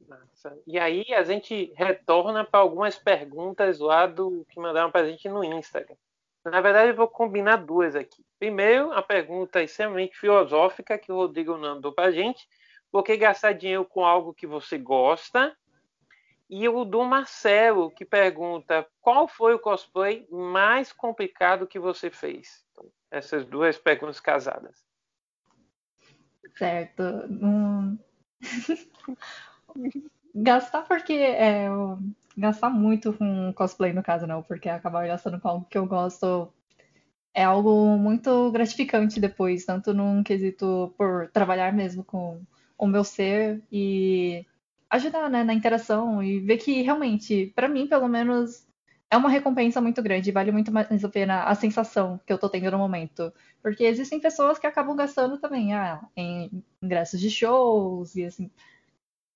Massa. 0.09 0.59
E 0.67 0.79
aí 0.79 1.05
a 1.15 1.23
gente 1.23 1.73
retorna 1.77 2.45
para 2.45 2.61
algumas 2.61 2.99
perguntas 2.99 3.79
lá 3.79 4.07
do 4.07 4.45
que 4.51 4.59
mandaram 4.59 4.91
para 4.91 5.03
a 5.03 5.11
gente 5.11 5.29
no 5.29 5.45
Instagram. 5.45 5.97
Na 6.45 6.61
verdade, 6.61 6.91
eu 6.91 6.97
vou 6.97 7.07
combinar 7.07 7.57
duas 7.57 7.95
aqui. 7.95 8.25
Primeiro, 8.39 8.93
a 8.93 9.03
pergunta 9.03 9.63
extremamente 9.63 10.19
filosófica 10.19 10.99
que 10.99 11.13
o 11.13 11.17
Rodrigo 11.17 11.57
mandou 11.57 11.93
para 11.93 12.07
a 12.07 12.11
gente. 12.11 12.49
Por 12.91 13.05
que 13.05 13.17
gastar 13.17 13.53
dinheiro 13.53 13.85
com 13.85 14.05
algo 14.05 14.35
que 14.35 14.47
você 14.47 14.79
gosta? 14.79 15.57
E 16.51 16.69
o 16.69 16.85
do 16.85 17.05
Marcelo, 17.05 17.93
que 17.93 18.05
pergunta 18.05 18.85
qual 19.01 19.29
foi 19.29 19.55
o 19.55 19.59
cosplay 19.61 20.27
mais 20.29 20.93
complicado 20.93 21.65
que 21.65 21.79
você 21.79 22.11
fez? 22.11 22.65
Então, 22.73 22.91
essas 23.09 23.47
duas 23.47 23.79
perguntas 23.79 24.19
casadas. 24.19 24.85
Certo. 26.57 27.03
Hum... 27.31 27.97
gastar 30.35 30.83
porque 30.83 31.13
é, 31.13 31.69
gastar 32.37 32.69
muito 32.69 33.13
com 33.13 33.53
cosplay 33.55 33.93
no 33.93 34.03
caso 34.03 34.27
não, 34.27 34.43
porque 34.43 34.69
acabar 34.69 35.07
gastando 35.07 35.41
com 35.41 35.49
algo 35.49 35.67
que 35.71 35.79
eu 35.79 35.87
gosto 35.87 36.53
é 37.33 37.45
algo 37.45 37.97
muito 37.97 38.51
gratificante 38.51 39.21
depois, 39.21 39.65
tanto 39.65 39.95
num 39.95 40.25
quesito 40.25 40.93
por 40.99 41.29
trabalhar 41.29 41.73
mesmo 41.73 42.03
com 42.03 42.43
o 42.77 42.87
meu 42.89 43.05
ser 43.05 43.63
e 43.71 44.45
ajudar 44.91 45.31
né, 45.31 45.45
na 45.45 45.55
interação 45.55 46.23
e 46.23 46.41
ver 46.41 46.59
que 46.59 46.83
realmente, 46.83 47.53
para 47.55 47.69
mim 47.69 47.87
pelo 47.87 48.09
menos, 48.09 48.67
é 49.11 49.17
uma 49.17 49.29
recompensa 49.29 49.81
muito 49.81 50.03
grande, 50.03 50.33
vale 50.33 50.53
muito 50.53 50.73
mais 50.73 51.05
a 51.05 51.09
pena 51.09 51.45
a 51.45 51.55
sensação 51.55 52.21
que 52.27 52.33
eu 52.33 52.39
tô 52.39 52.49
tendo 52.49 52.71
no 52.71 52.79
momento. 52.79 53.33
Porque 53.63 53.85
existem 53.85 54.21
pessoas 54.21 54.59
que 54.59 54.67
acabam 54.67 54.97
gastando 54.97 55.39
também 55.39 55.75
ah, 55.75 56.01
em 56.17 56.63
ingressos 56.83 57.21
de 57.21 57.31
shows 57.31 58.15
e 58.17 58.25
assim, 58.25 58.51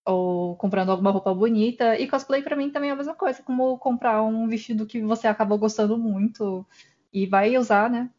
ou 0.04 0.56
comprando 0.56 0.90
alguma 0.90 1.10
roupa 1.10 1.34
bonita. 1.34 1.98
E 1.98 2.08
cosplay 2.08 2.42
para 2.42 2.56
mim 2.56 2.70
também 2.70 2.90
é 2.90 2.92
a 2.92 2.96
mesma 2.96 3.14
coisa, 3.14 3.42
como 3.42 3.78
comprar 3.78 4.22
um 4.22 4.48
vestido 4.48 4.86
que 4.86 5.00
você 5.02 5.26
acabou 5.26 5.58
gostando 5.58 5.98
muito 5.98 6.66
e 7.12 7.26
vai 7.26 7.56
usar, 7.58 7.90
né? 7.90 8.10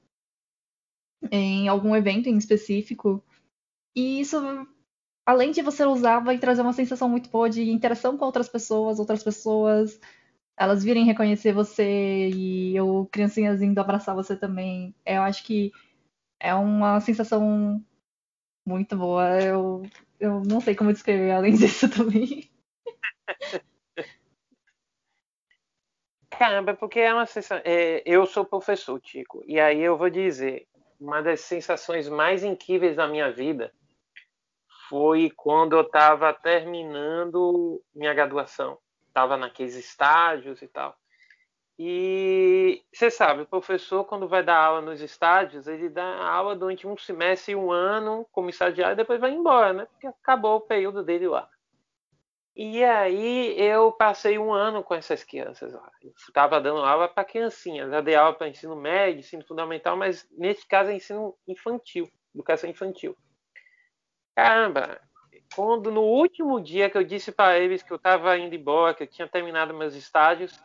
Em 1.31 1.67
algum 1.67 1.95
evento 1.95 2.27
em 2.27 2.37
específico. 2.37 3.23
E 3.95 4.19
isso, 4.21 4.37
além 5.25 5.51
de 5.51 5.61
você 5.61 5.83
usar, 5.85 6.19
vai 6.19 6.37
trazer 6.37 6.61
uma 6.61 6.73
sensação 6.73 7.09
muito 7.09 7.29
boa 7.29 7.49
de 7.49 7.69
interação 7.69 8.17
com 8.17 8.25
outras 8.25 8.47
pessoas, 8.47 8.99
outras 8.99 9.23
pessoas. 9.23 9.99
Elas 10.57 10.83
virem 10.83 11.05
reconhecer 11.05 11.51
você 11.53 12.29
e 12.29 12.75
eu, 12.75 13.07
criancinhas, 13.11 13.61
indo 13.61 13.79
abraçar 13.79 14.15
você 14.15 14.35
também. 14.37 14.95
Eu 15.05 15.21
acho 15.23 15.43
que 15.43 15.71
é 16.39 16.53
uma 16.53 16.99
sensação 17.01 17.83
muito 18.65 18.95
boa. 18.97 19.41
Eu 19.41 19.83
eu 20.19 20.41
não 20.43 20.61
sei 20.61 20.75
como 20.75 20.93
descrever 20.93 21.31
além 21.31 21.53
disso 21.57 21.89
também. 21.89 22.49
Caramba, 26.29 26.73
porque 26.73 26.99
é 26.99 27.13
uma 27.13 27.25
sensação. 27.25 27.61
É, 27.65 28.03
eu 28.05 28.25
sou 28.25 28.45
professor, 28.45 28.99
Tico, 28.99 29.43
e 29.47 29.59
aí 29.59 29.81
eu 29.81 29.97
vou 29.97 30.09
dizer: 30.09 30.67
uma 30.99 31.21
das 31.21 31.41
sensações 31.41 32.07
mais 32.09 32.43
incríveis 32.43 32.95
da 32.95 33.07
minha 33.07 33.31
vida 33.31 33.73
foi 34.89 35.31
quando 35.35 35.75
eu 35.75 35.81
estava 35.81 36.33
terminando 36.33 37.81
minha 37.93 38.13
graduação. 38.13 38.77
Estava 39.07 39.37
naqueles 39.37 39.75
estágios 39.75 40.61
e 40.61 40.67
tal. 40.67 40.95
E 41.77 42.81
você 42.93 43.11
sabe, 43.11 43.41
o 43.41 43.45
professor, 43.45 44.05
quando 44.05 44.29
vai 44.29 44.41
dar 44.41 44.57
aula 44.57 44.81
nos 44.81 45.01
estádios, 45.01 45.67
ele 45.67 45.89
dá 45.89 46.25
aula 46.25 46.55
durante 46.55 46.87
um 46.87 46.97
semestre 46.97 47.51
e 47.51 47.55
um 47.55 47.69
ano 47.69 48.25
como 48.31 48.49
estagiário 48.49 48.93
e 48.93 48.97
depois 48.97 49.19
vai 49.19 49.31
embora, 49.31 49.73
né? 49.73 49.85
Porque 49.85 50.07
acabou 50.07 50.55
o 50.55 50.61
período 50.61 51.03
dele 51.03 51.27
lá. 51.27 51.49
E 52.55 52.81
aí 52.85 53.59
eu 53.59 53.91
passei 53.91 54.39
um 54.39 54.53
ano 54.53 54.81
com 54.81 54.95
essas 54.95 55.25
crianças 55.25 55.73
lá. 55.73 55.91
Estava 56.17 56.61
dando 56.61 56.79
aula 56.79 57.09
para 57.09 57.25
criancinhas. 57.25 57.91
Já 57.91 57.99
dei 57.99 58.15
aula 58.15 58.33
para 58.33 58.47
ensino 58.47 58.77
médio, 58.77 59.19
ensino 59.19 59.45
fundamental, 59.45 59.97
mas 59.97 60.25
nesse 60.31 60.65
caso 60.65 60.91
é 60.91 60.95
ensino 60.95 61.35
infantil, 61.45 62.09
educação 62.33 62.69
infantil. 62.69 63.17
Caramba, 64.35 64.99
quando 65.55 65.89
no 65.89 66.01
último 66.01 66.59
dia 66.59 66.89
que 66.89 66.97
eu 66.97 67.03
disse 67.03 67.31
para 67.31 67.57
eles 67.57 67.81
que 67.81 67.91
eu 67.91 67.95
estava 67.95 68.37
indo 68.37 68.53
embora, 68.53 68.93
que 68.93 69.03
eu 69.03 69.07
tinha 69.07 69.27
terminado 69.27 69.73
meus 69.73 69.95
estágios, 69.95 70.59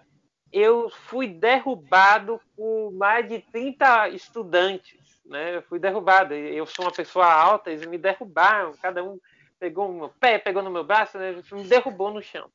eu 0.52 0.90
fui 0.90 1.28
derrubado 1.28 2.40
por 2.56 2.92
mais 2.92 3.28
de 3.28 3.38
30 3.38 4.09
estudantes, 4.09 5.22
né? 5.24 5.56
Eu 5.56 5.62
fui 5.62 5.78
derrubado. 5.78 6.35
Eu 6.35 6.66
sou 6.66 6.85
uma 6.85 6.92
pessoa 6.92 7.26
alta, 7.26 7.70
eles 7.70 7.87
me 7.87 7.96
derrubaram. 7.96 8.74
Cada 8.83 9.04
um 9.04 9.18
pegou 9.61 9.87
no 9.87 9.94
meu 9.94 10.09
pé, 10.09 10.38
pegou 10.38 10.62
no 10.62 10.70
meu 10.70 10.83
braço, 10.83 11.16
né? 11.18 11.40
me 11.52 11.64
derrubou 11.64 12.12
no 12.12 12.20
chão. 12.20 12.50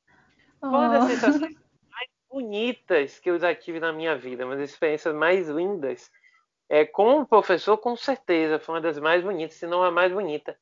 Foi 0.59 0.69
uma 0.69 0.89
das 0.89 1.05
sensações 1.05 1.55
mais 1.89 2.09
bonitas 2.29 3.19
que 3.19 3.29
eu 3.29 3.39
já 3.39 3.55
tive 3.55 3.79
na 3.79 3.93
minha 3.93 4.17
vida, 4.17 4.45
uma 4.45 4.57
das 4.57 4.71
experiências 4.71 5.15
mais 5.15 5.47
lindas. 5.47 6.11
É, 6.67 6.83
como 6.83 7.25
professor, 7.25 7.77
com 7.77 7.95
certeza, 7.95 8.59
foi 8.59 8.75
uma 8.75 8.81
das 8.81 8.99
mais 8.99 9.23
bonitas, 9.23 9.55
se 9.55 9.67
não 9.67 9.83
a 9.83 9.91
mais 9.91 10.11
bonita. 10.11 10.57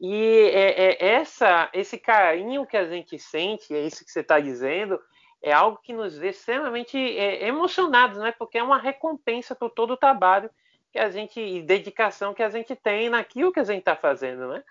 E 0.00 0.50
é, 0.54 0.92
é 0.92 1.06
essa, 1.14 1.68
esse 1.74 1.98
carinho 1.98 2.66
que 2.66 2.76
a 2.76 2.86
gente 2.86 3.18
sente, 3.18 3.74
é 3.74 3.86
isso 3.86 4.04
que 4.04 4.10
você 4.10 4.20
está 4.20 4.40
dizendo, 4.40 4.98
é 5.42 5.52
algo 5.52 5.78
que 5.82 5.92
nos 5.92 6.16
vê 6.16 6.30
extremamente 6.30 6.96
é, 6.96 7.46
emocionados, 7.46 8.18
né? 8.18 8.32
Porque 8.32 8.56
é 8.56 8.62
uma 8.62 8.78
recompensa 8.78 9.54
por 9.54 9.70
todo 9.70 9.92
o 9.92 9.98
trabalho 9.98 10.50
que 10.90 10.98
a 10.98 11.10
gente 11.10 11.38
e 11.38 11.62
dedicação 11.62 12.34
que 12.34 12.42
a 12.42 12.48
gente 12.48 12.74
tem 12.74 13.10
naquilo 13.10 13.52
que 13.52 13.60
a 13.60 13.64
gente 13.64 13.80
está 13.80 13.94
fazendo, 13.94 14.48
né? 14.48 14.64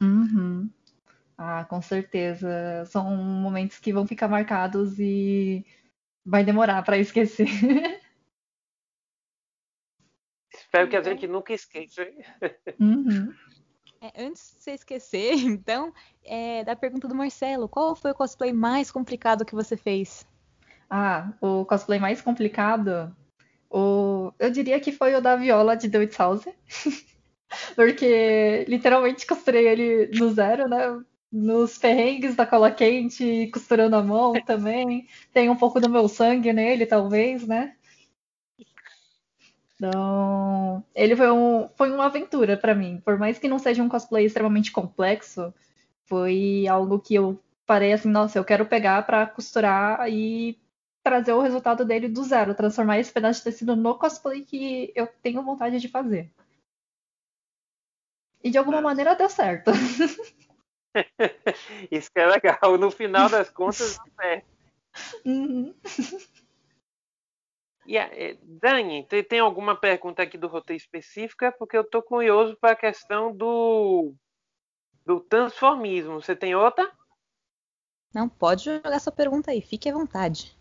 Uhum. 0.00 0.70
Ah, 1.36 1.64
com 1.64 1.82
certeza. 1.82 2.84
São 2.86 3.04
momentos 3.16 3.78
que 3.78 3.92
vão 3.92 4.06
ficar 4.06 4.28
marcados 4.28 4.98
e 4.98 5.66
vai 6.24 6.44
demorar 6.44 6.82
para 6.82 6.96
esquecer. 6.98 7.46
Espero 10.54 10.88
que 10.88 10.96
a 10.96 11.02
gente 11.02 11.26
nunca 11.26 11.52
esqueça. 11.52 12.08
Uhum. 12.80 13.34
É, 14.00 14.24
antes 14.24 14.54
de 14.56 14.62
você 14.62 14.70
esquecer, 14.72 15.32
então, 15.44 15.92
é, 16.24 16.64
da 16.64 16.76
pergunta 16.76 17.08
do 17.08 17.14
Marcelo, 17.14 17.68
qual 17.68 17.94
foi 17.96 18.10
o 18.10 18.14
cosplay 18.14 18.52
mais 18.52 18.90
complicado 18.90 19.44
que 19.44 19.54
você 19.54 19.76
fez? 19.76 20.26
Ah, 20.88 21.32
o 21.40 21.64
cosplay 21.64 21.98
mais 21.98 22.20
complicado, 22.22 23.14
o... 23.70 24.32
eu 24.38 24.50
diria 24.50 24.78
que 24.78 24.92
foi 24.92 25.14
o 25.14 25.20
da 25.20 25.36
Viola 25.36 25.76
de 25.76 25.90
House. 26.16 26.46
Porque 27.74 28.64
literalmente 28.68 29.26
costurei 29.26 29.68
ele 29.68 30.10
no 30.18 30.30
zero, 30.30 30.68
né? 30.68 31.00
Nos 31.32 31.78
perrengues 31.78 32.34
da 32.34 32.46
cola 32.46 32.70
quente, 32.70 33.48
costurando 33.52 33.96
a 33.96 34.02
mão 34.02 34.32
também. 34.44 35.06
Tem 35.32 35.48
um 35.48 35.56
pouco 35.56 35.80
do 35.80 35.88
meu 35.88 36.08
sangue 36.08 36.52
nele, 36.52 36.86
talvez, 36.86 37.46
né? 37.46 37.74
Então, 39.76 40.82
ele 40.94 41.14
foi, 41.14 41.30
um, 41.30 41.68
foi 41.76 41.90
uma 41.90 42.06
aventura 42.06 42.56
para 42.56 42.74
mim. 42.74 43.00
Por 43.04 43.18
mais 43.18 43.38
que 43.38 43.46
não 43.48 43.58
seja 43.58 43.82
um 43.82 43.88
cosplay 43.88 44.24
extremamente 44.24 44.72
complexo, 44.72 45.52
foi 46.06 46.66
algo 46.66 46.98
que 46.98 47.14
eu 47.14 47.38
parei 47.66 47.92
assim, 47.92 48.08
nossa, 48.08 48.38
eu 48.38 48.44
quero 48.44 48.64
pegar 48.66 49.04
para 49.04 49.26
costurar 49.26 50.10
e 50.10 50.58
trazer 51.02 51.32
o 51.32 51.40
resultado 51.40 51.84
dele 51.84 52.08
do 52.08 52.24
zero, 52.24 52.54
transformar 52.54 52.98
esse 52.98 53.12
pedaço 53.12 53.40
de 53.40 53.44
tecido 53.44 53.76
no 53.76 53.98
cosplay 53.98 54.44
que 54.44 54.92
eu 54.94 55.06
tenho 55.22 55.42
vontade 55.42 55.78
de 55.78 55.88
fazer. 55.88 56.30
E 58.42 58.50
de 58.50 58.58
alguma 58.58 58.80
maneira 58.80 59.14
deu 59.14 59.28
certo. 59.28 59.70
Isso 61.90 62.10
que 62.10 62.20
é 62.20 62.26
legal. 62.26 62.78
No 62.78 62.90
final 62.90 63.28
das 63.28 63.50
contas, 63.50 63.98
certo. 64.20 64.46
Uhum. 65.24 65.74
E, 67.86 67.96
eh, 67.96 68.36
Dani, 68.42 69.06
tem 69.28 69.38
alguma 69.38 69.76
pergunta 69.76 70.22
aqui 70.22 70.36
do 70.36 70.48
roteiro 70.48 70.80
específica? 70.80 71.52
Porque 71.52 71.76
eu 71.76 71.82
estou 71.82 72.02
curioso 72.02 72.56
para 72.60 72.72
a 72.72 72.76
questão 72.76 73.34
do, 73.34 74.12
do 75.04 75.20
transformismo. 75.20 76.20
Você 76.20 76.34
tem 76.34 76.54
outra? 76.54 76.90
Não, 78.12 78.28
pode 78.28 78.64
jogar 78.64 78.98
sua 78.98 79.12
pergunta 79.12 79.50
aí, 79.50 79.60
fique 79.60 79.88
à 79.88 79.92
vontade. 79.92 80.56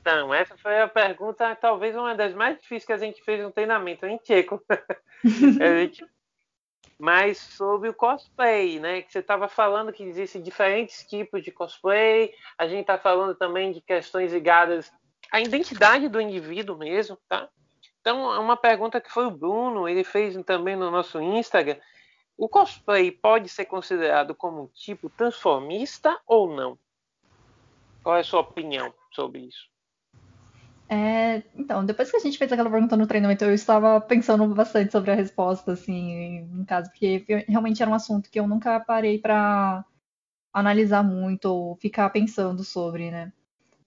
Então, 0.00 0.34
essa 0.34 0.56
foi 0.58 0.82
a 0.82 0.88
pergunta, 0.88 1.56
talvez 1.56 1.96
uma 1.96 2.14
das 2.14 2.34
mais 2.34 2.58
difíceis 2.58 2.84
que 2.84 2.92
a 2.92 2.98
gente 2.98 3.22
fez 3.22 3.42
no 3.42 3.50
treinamento, 3.50 4.04
em 4.04 4.18
Tcheco. 4.18 4.62
gente... 5.24 6.04
Mas 6.98 7.38
sobre 7.38 7.88
o 7.88 7.94
cosplay, 7.94 8.78
né? 8.78 9.02
Que 9.02 9.12
você 9.12 9.18
estava 9.18 9.48
falando 9.48 9.92
que 9.92 10.04
existem 10.04 10.40
diferentes 10.40 11.04
tipos 11.04 11.42
de 11.42 11.50
cosplay. 11.50 12.32
A 12.56 12.68
gente 12.68 12.82
está 12.82 12.96
falando 12.96 13.34
também 13.34 13.72
de 13.72 13.80
questões 13.80 14.32
ligadas 14.32 14.92
à 15.34 15.40
identidade 15.40 16.08
do 16.08 16.20
indivíduo 16.20 16.78
mesmo, 16.78 17.18
tá? 17.28 17.48
Então, 18.00 18.32
é 18.32 18.38
uma 18.38 18.56
pergunta 18.56 19.00
que 19.00 19.10
foi 19.10 19.26
o 19.26 19.32
Bruno, 19.32 19.88
ele 19.88 20.04
fez 20.04 20.40
também 20.44 20.76
no 20.76 20.92
nosso 20.92 21.20
Instagram. 21.20 21.76
O 22.38 22.48
cosplay 22.48 23.10
pode 23.10 23.48
ser 23.48 23.64
considerado 23.64 24.32
como 24.32 24.62
um 24.62 24.66
tipo 24.68 25.10
transformista 25.10 26.16
ou 26.24 26.54
não? 26.54 26.78
Qual 28.00 28.16
é 28.16 28.20
a 28.20 28.24
sua 28.24 28.42
opinião 28.42 28.94
sobre 29.10 29.40
isso? 29.40 29.68
É, 30.88 31.42
então, 31.56 31.84
depois 31.84 32.12
que 32.12 32.16
a 32.16 32.20
gente 32.20 32.38
fez 32.38 32.52
aquela 32.52 32.70
pergunta 32.70 32.96
no 32.96 33.06
treinamento, 33.06 33.44
eu 33.44 33.54
estava 33.54 34.00
pensando 34.00 34.46
bastante 34.54 34.92
sobre 34.92 35.10
a 35.10 35.16
resposta, 35.16 35.72
assim, 35.72 36.46
em 36.48 36.64
caso, 36.64 36.90
porque 36.90 37.24
realmente 37.48 37.82
era 37.82 37.90
um 37.90 37.94
assunto 37.94 38.30
que 38.30 38.38
eu 38.38 38.46
nunca 38.46 38.78
parei 38.78 39.18
para 39.18 39.84
analisar 40.52 41.02
muito 41.02 41.46
ou 41.46 41.74
ficar 41.74 42.08
pensando 42.10 42.62
sobre, 42.62 43.10
né? 43.10 43.32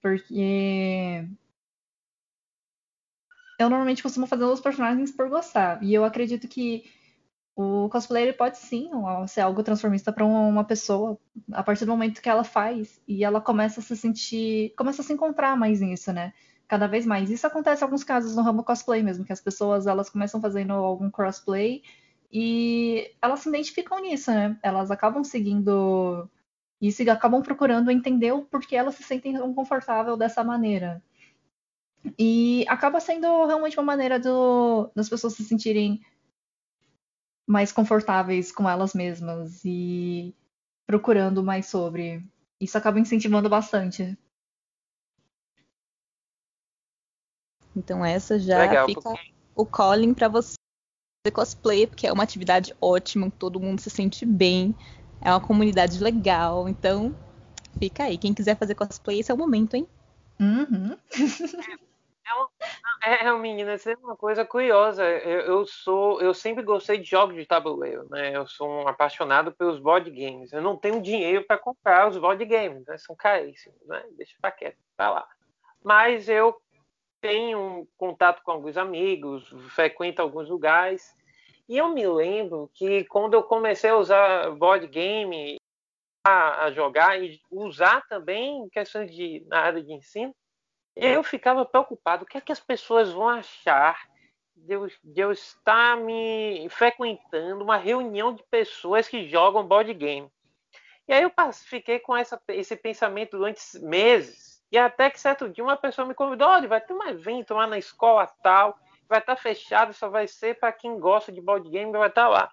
Porque 0.01 1.27
eu 3.59 3.69
normalmente 3.69 4.03
costumo 4.03 4.27
fazer 4.27 4.43
os 4.45 4.61
personagens 4.61 5.11
por 5.11 5.29
gostar, 5.29 5.81
e 5.83 5.93
eu 5.93 6.03
acredito 6.05 6.47
que 6.47 6.85
o 7.55 7.89
cosplay 7.89 8.31
pode 8.33 8.57
sim 8.59 8.91
ser 9.27 9.41
algo 9.41 9.63
transformista 9.63 10.13
para 10.13 10.23
uma 10.25 10.63
pessoa 10.63 11.19
a 11.51 11.63
partir 11.63 11.85
do 11.85 11.91
momento 11.91 12.21
que 12.21 12.29
ela 12.29 12.43
faz 12.43 13.01
e 13.07 13.23
ela 13.23 13.41
começa 13.41 13.79
a 13.79 13.83
se 13.83 13.97
sentir, 13.97 14.73
começa 14.77 15.01
a 15.01 15.05
se 15.05 15.11
encontrar 15.13 15.57
mais 15.57 15.81
nisso, 15.81 16.13
né? 16.13 16.33
cada 16.67 16.87
vez 16.87 17.05
mais. 17.05 17.29
Isso 17.29 17.47
acontece 17.47 17.81
em 17.81 17.85
alguns 17.85 18.03
casos 18.03 18.35
no 18.35 18.41
ramo 18.41 18.63
cosplay 18.63 19.01
mesmo, 19.01 19.23
que 19.23 19.33
as 19.33 19.41
pessoas 19.41 19.87
elas 19.87 20.09
começam 20.09 20.41
fazendo 20.41 20.73
algum 20.73 21.09
crossplay 21.09 21.81
e 22.31 23.09
elas 23.21 23.39
se 23.39 23.49
identificam 23.49 24.01
nisso, 24.01 24.31
né? 24.31 24.57
Elas 24.61 24.91
acabam 24.91 25.23
seguindo 25.23 26.29
e 26.81 27.09
acabam 27.09 27.41
procurando 27.41 27.89
entender 27.91 28.31
o 28.31 28.43
porquê 28.45 28.75
elas 28.75 28.95
se 28.95 29.03
sentem 29.03 29.33
tão 29.33 29.53
confortável 29.53 30.15
dessa 30.15 30.43
maneira. 30.43 31.01
E 32.17 32.65
acaba 32.67 32.99
sendo 32.99 33.45
realmente 33.45 33.77
uma 33.77 33.83
maneira 33.85 34.19
do, 34.19 34.89
das 34.95 35.09
pessoas 35.09 35.33
se 35.33 35.43
sentirem 35.43 35.99
mais 37.45 37.71
confortáveis 37.71 38.51
com 38.51 38.69
elas 38.69 38.93
mesmas 38.93 39.61
e 39.65 40.35
procurando 40.85 41.43
mais 41.43 41.65
sobre. 41.65 42.23
Isso 42.59 42.77
acaba 42.77 42.99
incentivando 42.99 43.49
bastante. 43.49 44.17
Então 47.75 48.03
essa 48.03 48.39
já 48.39 48.59
Legal, 48.59 48.85
fica 48.85 49.01
porque- 49.01 49.33
o 49.55 49.65
calling 49.65 50.13
para 50.13 50.27
você 50.27 50.55
fazer 51.25 51.33
cosplay, 51.33 51.87
porque 51.87 52.07
é 52.07 52.13
uma 52.13 52.23
atividade 52.23 52.75
ótima, 52.81 53.29
todo 53.31 53.59
mundo 53.59 53.79
se 53.79 53.89
sente 53.89 54.25
bem, 54.25 54.75
é 55.21 55.31
uma 55.31 55.41
comunidade 55.41 56.01
legal, 56.03 56.67
então 56.67 57.15
fica 57.79 58.03
aí. 58.03 58.17
Quem 58.17 58.33
quiser 58.33 58.57
fazer 58.57 58.75
cosplay, 58.75 59.19
esse 59.19 59.31
é 59.31 59.33
o 59.33 59.37
momento, 59.37 59.75
hein? 59.75 59.87
Uhum. 60.39 60.97
É, 63.03 63.31
menina, 63.33 63.75
isso 63.75 63.89
é 63.89 63.95
uma 63.95 64.17
coisa 64.17 64.43
curiosa. 64.43 65.03
Eu, 65.03 65.39
eu 65.41 65.65
sou, 65.65 66.21
eu 66.21 66.33
sempre 66.33 66.63
gostei 66.63 66.97
de 66.97 67.09
jogos 67.09 67.35
de 67.35 67.45
tabuleiro, 67.45 68.05
né? 68.09 68.35
Eu 68.35 68.45
sou 68.47 68.67
um 68.67 68.87
apaixonado 68.87 69.51
pelos 69.51 69.79
board 69.79 70.09
games. 70.11 70.51
Eu 70.51 70.61
não 70.61 70.75
tenho 70.75 71.01
dinheiro 71.01 71.45
para 71.45 71.57
comprar 71.57 72.09
os 72.09 72.17
board 72.17 72.43
games, 72.43 72.85
né? 72.85 72.97
São 72.97 73.15
caríssimos, 73.15 73.79
né? 73.87 74.03
Deixa 74.17 74.35
pra 74.41 74.51
quieto, 74.51 74.77
tá 74.97 75.09
lá. 75.09 75.27
Mas 75.83 76.27
eu 76.27 76.55
tenho 77.21 77.87
contato 77.97 78.41
com 78.43 78.51
alguns 78.51 78.77
amigos, 78.77 79.47
frequento 79.69 80.21
alguns 80.21 80.49
lugares. 80.49 81.15
E 81.67 81.77
eu 81.77 81.89
me 81.89 82.07
lembro 82.07 82.69
que 82.73 83.03
quando 83.05 83.33
eu 83.33 83.43
comecei 83.43 83.89
a 83.89 83.97
usar 83.97 84.51
board 84.51 84.87
game 84.87 85.57
a, 86.25 86.65
a 86.65 86.71
jogar 86.71 87.21
e 87.21 87.41
usar 87.51 88.07
também 88.07 88.69
questões 88.69 89.13
de 89.13 89.45
na 89.47 89.59
área 89.59 89.83
de 89.83 89.93
ensino, 89.93 90.33
eu 90.95 91.21
ficava 91.23 91.65
preocupado. 91.65 92.23
O 92.23 92.27
que 92.27 92.37
é 92.37 92.41
que 92.41 92.51
as 92.51 92.59
pessoas 92.59 93.11
vão 93.11 93.29
achar 93.29 94.09
de 94.55 94.73
eu, 94.73 94.87
de 95.03 95.21
eu 95.21 95.31
estar 95.31 95.97
me 95.97 96.67
frequentando 96.69 97.63
uma 97.63 97.77
reunião 97.77 98.33
de 98.33 98.43
pessoas 98.43 99.07
que 99.07 99.27
jogam 99.27 99.67
board 99.67 99.93
game? 99.93 100.31
E 101.07 101.13
aí 101.13 101.23
eu 101.23 101.31
fiquei 101.53 101.99
com 101.99 102.15
essa, 102.15 102.41
esse 102.49 102.75
pensamento 102.75 103.37
durante 103.37 103.61
meses. 103.79 104.61
E 104.71 104.77
até 104.77 105.09
que 105.09 105.19
certo 105.19 105.47
dia 105.47 105.63
uma 105.63 105.77
pessoa 105.77 106.07
me 106.07 106.13
convidou, 106.13 106.47
olha, 106.47 106.67
vai 106.67 106.81
ter 106.81 106.93
um 106.93 107.07
evento 107.07 107.53
lá 107.53 107.67
na 107.67 107.77
escola 107.77 108.27
tal, 108.43 108.77
vai 109.07 109.19
estar 109.19 109.35
fechado, 109.35 109.93
só 109.93 110.09
vai 110.09 110.27
ser 110.27 110.59
para 110.59 110.71
quem 110.71 110.99
gosta 110.99 111.31
de 111.31 111.41
board 111.41 111.69
game, 111.69 111.91
vai 111.91 112.09
estar 112.09 112.27
lá. 112.27 112.51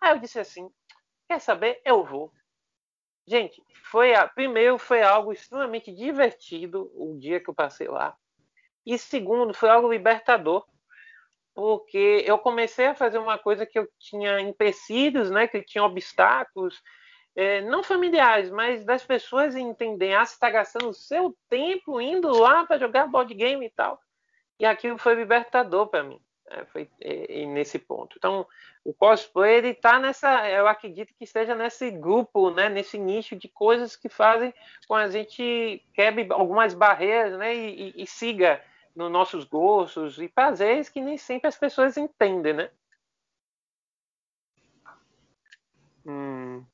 Aí 0.00 0.12
eu 0.12 0.18
disse 0.18 0.38
assim, 0.38 0.70
quer 1.28 1.40
saber? 1.40 1.80
Eu 1.84 2.04
vou. 2.04 2.32
Gente, 3.26 3.62
foi 3.84 4.14
a, 4.14 4.28
primeiro 4.28 4.78
foi 4.78 5.02
algo 5.02 5.32
extremamente 5.32 5.94
divertido 5.94 6.90
o 6.94 7.18
dia 7.18 7.40
que 7.40 7.48
eu 7.48 7.54
passei 7.54 7.88
lá. 7.88 8.16
E 8.84 8.98
segundo, 8.98 9.54
foi 9.54 9.70
algo 9.70 9.90
libertador, 9.90 10.66
porque 11.54 12.22
eu 12.26 12.38
comecei 12.38 12.86
a 12.86 12.94
fazer 12.94 13.18
uma 13.18 13.38
coisa 13.38 13.64
que 13.64 13.78
eu 13.78 13.88
tinha 13.98 14.40
empecilhos, 14.40 15.30
né, 15.30 15.48
que 15.48 15.62
tinha 15.62 15.84
obstáculos, 15.84 16.82
é, 17.34 17.62
não 17.62 17.82
familiares, 17.82 18.50
mas 18.50 18.84
das 18.84 19.04
pessoas 19.04 19.56
entenderem, 19.56 20.14
ah, 20.14 20.24
você 20.24 20.34
está 20.34 20.50
gastando 20.50 20.90
o 20.90 20.94
seu 20.94 21.34
tempo 21.48 22.00
indo 22.00 22.28
lá 22.28 22.64
para 22.66 22.78
jogar 22.78 23.06
board 23.06 23.32
game 23.34 23.64
e 23.64 23.70
tal. 23.70 23.98
E 24.58 24.66
aquilo 24.66 24.98
foi 24.98 25.14
libertador 25.14 25.88
para 25.88 26.04
mim, 26.04 26.20
né, 26.48 26.64
foi 26.66 26.88
é, 27.00 27.42
é, 27.42 27.46
nesse 27.46 27.78
ponto. 27.78 28.16
Então, 28.16 28.46
o 28.84 28.94
cosplay 28.94 29.56
ele 29.56 29.74
tá 29.74 29.98
nessa, 29.98 30.48
eu 30.48 30.68
acredito 30.68 31.14
que 31.14 31.24
esteja 31.24 31.54
nesse 31.54 31.90
grupo, 31.90 32.50
né, 32.50 32.68
nesse 32.68 32.98
nicho 32.98 33.34
de 33.34 33.48
coisas 33.48 33.96
que 33.96 34.08
fazem 34.08 34.54
com 34.86 34.94
a 34.94 35.08
gente 35.08 35.82
quebre 35.92 36.26
algumas 36.30 36.74
barreiras, 36.74 37.36
né, 37.38 37.54
e, 37.54 37.94
e, 37.96 38.02
e 38.02 38.06
siga 38.06 38.62
nos 38.94 39.10
nossos 39.10 39.44
gostos 39.44 40.20
e 40.20 40.28
prazeres 40.28 40.88
que 40.88 41.00
nem 41.00 41.16
sempre 41.16 41.48
as 41.48 41.56
pessoas 41.56 41.96
entendem, 41.96 42.52
né? 42.52 42.70
Hum. 46.06 46.64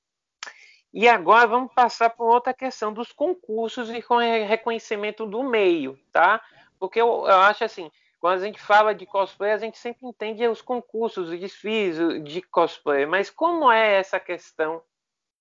E 0.92 1.08
agora 1.08 1.46
vamos 1.46 1.72
passar 1.72 2.10
por 2.10 2.26
outra 2.26 2.52
questão 2.52 2.92
dos 2.92 3.12
concursos 3.12 3.88
e 3.88 4.02
reconhecimento 4.44 5.24
do 5.24 5.42
meio, 5.42 5.98
tá? 6.12 6.42
Porque 6.80 7.00
eu, 7.00 7.06
eu 7.06 7.36
acho 7.36 7.62
assim, 7.62 7.90
quando 8.18 8.40
a 8.40 8.44
gente 8.46 8.58
fala 8.58 8.94
de 8.94 9.04
cosplay, 9.04 9.52
a 9.52 9.58
gente 9.58 9.78
sempre 9.78 10.06
entende 10.06 10.46
os 10.48 10.62
concursos, 10.62 11.28
os 11.28 11.38
desfiles 11.38 11.98
de 12.24 12.40
cosplay, 12.40 13.04
mas 13.04 13.30
como 13.30 13.70
é 13.70 13.98
essa 13.98 14.18
questão 14.18 14.82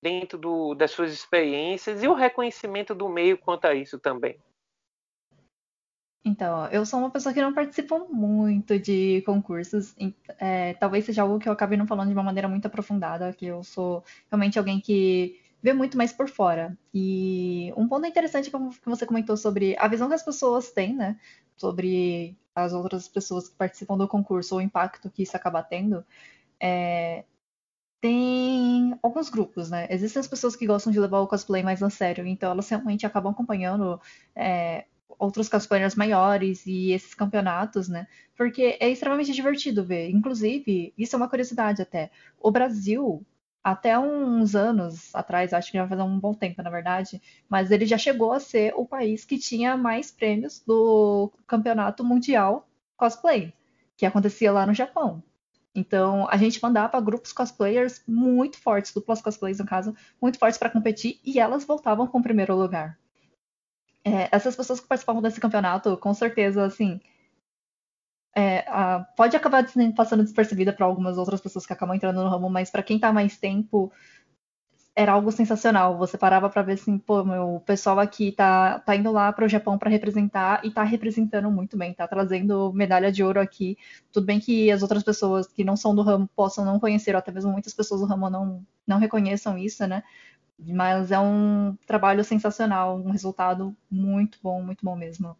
dentro 0.02 0.38
do, 0.38 0.76
das 0.76 0.92
suas 0.92 1.12
experiências 1.12 2.04
e 2.04 2.08
o 2.08 2.14
reconhecimento 2.14 2.94
do 2.94 3.10
meio 3.10 3.38
quanto 3.38 3.66
a 3.66 3.74
isso 3.74 3.98
também. 3.98 4.38
Então, 6.24 6.68
eu 6.68 6.86
sou 6.86 7.00
uma 7.00 7.10
pessoa 7.10 7.34
que 7.34 7.42
não 7.42 7.54
participa 7.54 7.98
muito 7.98 8.78
de 8.78 9.22
concursos. 9.26 9.96
É, 10.38 10.74
talvez 10.74 11.06
seja 11.06 11.22
algo 11.22 11.40
que 11.40 11.48
eu 11.48 11.54
acabe 11.54 11.78
não 11.78 11.88
falando 11.88 12.10
de 12.10 12.14
uma 12.14 12.24
maneira 12.24 12.48
muito 12.48 12.66
aprofundada, 12.66 13.34
que 13.34 13.46
eu 13.46 13.64
sou 13.64 14.04
realmente 14.30 14.60
alguém 14.60 14.82
que 14.82 15.40
vê 15.62 15.74
muito 15.74 15.98
mais 15.98 16.14
por 16.14 16.30
fora. 16.30 16.78
E 16.94 17.74
um 17.76 17.88
ponto 17.88 18.06
interessante 18.08 18.50
que 18.50 18.90
você 18.90 19.06
comentou 19.06 19.38
sobre 19.38 19.76
a 19.78 19.88
visão 19.88 20.08
que 20.08 20.14
as 20.14 20.24
pessoas 20.24 20.72
têm, 20.72 20.96
né? 20.96 21.20
Sobre 21.58 22.38
as 22.56 22.74
outras 22.74 23.08
pessoas 23.08 23.50
que 23.50 23.56
participam 23.56 23.98
do 23.98 24.08
concurso, 24.08 24.56
o 24.58 24.62
impacto 24.62 25.10
que 25.10 25.24
isso 25.24 25.36
acaba 25.36 25.64
tendo. 25.64 26.06
É, 26.60 27.24
tem 28.02 28.98
alguns 29.04 29.30
grupos, 29.30 29.70
né? 29.70 29.88
Existem 29.90 30.20
as 30.20 30.28
pessoas 30.28 30.56
que 30.56 30.66
gostam 30.66 30.92
de 30.92 31.00
levar 31.00 31.20
o 31.20 31.28
cosplay 31.28 31.64
mais 31.64 31.84
a 31.84 31.90
sério, 31.90 32.26
então 32.26 32.52
elas 32.52 32.70
realmente 32.70 33.06
acabam 33.06 33.32
acompanhando 33.32 34.00
é, 34.36 34.86
outros 35.18 35.50
cosplayers 35.50 35.96
maiores 35.96 36.66
e 36.66 36.92
esses 36.94 37.14
campeonatos, 37.14 37.90
né? 37.90 38.08
Porque 38.38 38.78
é 38.80 38.90
extremamente 38.90 39.34
divertido 39.34 39.84
ver. 39.84 40.10
Inclusive, 40.10 40.94
isso 40.98 41.16
é 41.16 41.18
uma 41.18 41.30
curiosidade 41.30 41.82
até. 41.82 42.10
O 42.40 42.52
Brasil, 42.52 43.26
até 43.64 43.98
uns 44.00 44.56
anos 44.56 45.14
atrás, 45.14 45.54
acho 45.54 45.72
que 45.72 45.78
já 45.78 45.88
fazer 45.88 46.02
um 46.02 46.20
bom 46.20 46.34
tempo, 46.34 46.62
na 46.62 46.70
verdade, 46.70 47.22
mas 47.50 47.72
ele 47.72 47.86
já 47.86 47.98
chegou 47.98 48.32
a 48.32 48.40
ser 48.40 48.74
o 48.76 48.86
país 48.86 49.26
que 49.26 49.38
tinha 49.38 49.76
mais 49.78 50.12
prêmios 50.12 50.64
do 50.66 51.32
campeonato 51.48 52.04
mundial 52.04 52.68
cosplay, 52.98 53.54
que 53.98 54.06
acontecia 54.06 54.52
lá 54.52 54.66
no 54.66 54.74
Japão. 54.74 55.24
Então, 55.76 56.28
a 56.30 56.38
gente 56.38 56.62
mandava 56.62 57.00
grupos 57.00 57.32
cosplayers 57.32 58.02
muito 58.08 58.58
fortes, 58.58 58.94
duplas 58.94 59.22
cosplays 59.22 59.60
no 59.60 59.66
caso, 59.66 59.96
muito 60.22 60.40
fortes 60.40 60.58
para 60.58 60.70
competir, 60.70 61.20
e 61.24 61.40
elas 61.40 61.64
voltavam 61.64 62.08
com 62.08 62.20
o 62.20 62.24
primeiro 62.24 62.56
lugar 62.56 62.98
é, 64.04 64.30
essas 64.32 64.56
pessoas 64.56 64.80
que 64.80 64.88
participavam 64.88 65.22
desse 65.22 65.40
campeonato, 65.40 65.96
com 65.98 66.14
certeza, 66.14 66.66
assim, 66.66 67.00
é, 68.36 68.66
a, 68.68 69.06
pode 69.16 69.36
acabar 69.36 69.66
passando 69.96 70.24
despercebida 70.24 70.74
para 70.74 70.86
algumas 70.86 71.18
outras 71.18 71.42
pessoas 71.42 71.66
que 71.66 71.74
acabam 71.74 71.96
entrando 71.96 72.24
no 72.24 72.30
ramo, 72.30 72.50
mas 72.50 72.70
para 72.70 72.84
quem 72.84 72.98
está 72.98 73.12
mais 73.12 73.38
tempo, 73.38 73.92
era 74.96 75.14
algo 75.14 75.32
sensacional. 75.32 75.98
Você 75.98 76.18
parava 76.18 76.50
para 76.50 76.62
ver 76.62 76.74
assim, 76.74 76.98
pô, 76.98 77.24
meu, 77.24 77.56
o 77.56 77.60
pessoal 77.62 78.00
aqui 78.00 78.32
tá, 78.34 78.80
tá 78.80 78.96
indo 78.96 79.12
lá 79.12 79.32
para 79.32 79.46
o 79.46 79.50
Japão 79.50 79.78
para 79.78 79.90
representar 79.90 80.60
e 80.66 80.72
tá 80.72 80.84
representando 80.84 81.50
muito 81.50 81.78
bem, 81.78 81.94
tá 81.94 82.08
trazendo 82.08 82.74
medalha 82.74 83.12
de 83.12 83.24
ouro 83.24 83.40
aqui. 83.40 83.78
Tudo 84.12 84.26
bem 84.26 84.40
que 84.40 84.70
as 84.72 84.82
outras 84.82 85.04
pessoas 85.04 85.48
que 85.48 85.64
não 85.64 85.78
são 85.78 85.96
do 85.96 86.02
ramo 86.02 86.30
possam 86.36 86.66
não 86.66 86.80
conhecer, 86.80 87.16
ou 87.16 87.20
até 87.20 87.32
mesmo 87.32 87.52
muitas 87.52 87.74
pessoas 87.74 88.02
do 88.02 88.08
ramo 88.08 88.30
não, 88.30 88.66
não 88.86 89.00
reconheçam 89.00 89.58
isso, 89.58 89.88
né? 89.88 90.04
Mas 90.60 91.12
é 91.12 91.20
um 91.20 91.78
trabalho 91.88 92.24
sensacional, 92.24 92.98
um 92.98 93.12
resultado 93.12 93.76
muito 93.90 94.38
bom, 94.44 94.62
muito 94.62 94.84
bom 94.84 94.96
mesmo. 94.98 95.36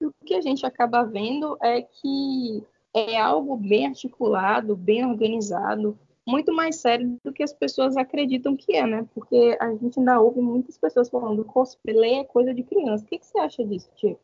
O 0.00 0.12
que 0.24 0.34
a 0.34 0.40
gente 0.40 0.66
acaba 0.66 1.04
vendo 1.04 1.56
é 1.62 1.82
que 1.82 2.62
é 2.94 3.18
algo 3.18 3.56
bem 3.56 3.86
articulado, 3.86 4.76
bem 4.76 5.04
organizado, 5.04 5.98
muito 6.26 6.54
mais 6.54 6.76
sério 6.76 7.18
do 7.22 7.32
que 7.32 7.42
as 7.42 7.52
pessoas 7.52 7.96
acreditam 7.96 8.56
que 8.56 8.74
é, 8.74 8.86
né? 8.86 9.06
Porque 9.14 9.56
a 9.60 9.70
gente 9.74 9.98
ainda 9.98 10.20
ouve 10.20 10.40
muitas 10.40 10.78
pessoas 10.78 11.10
falando 11.10 11.44
cosplay 11.44 12.20
é 12.20 12.24
coisa 12.24 12.54
de 12.54 12.62
criança. 12.62 13.04
O 13.04 13.06
que, 13.06 13.18
que 13.18 13.26
você 13.26 13.38
acha 13.38 13.64
disso, 13.64 13.90
Tio? 13.96 14.18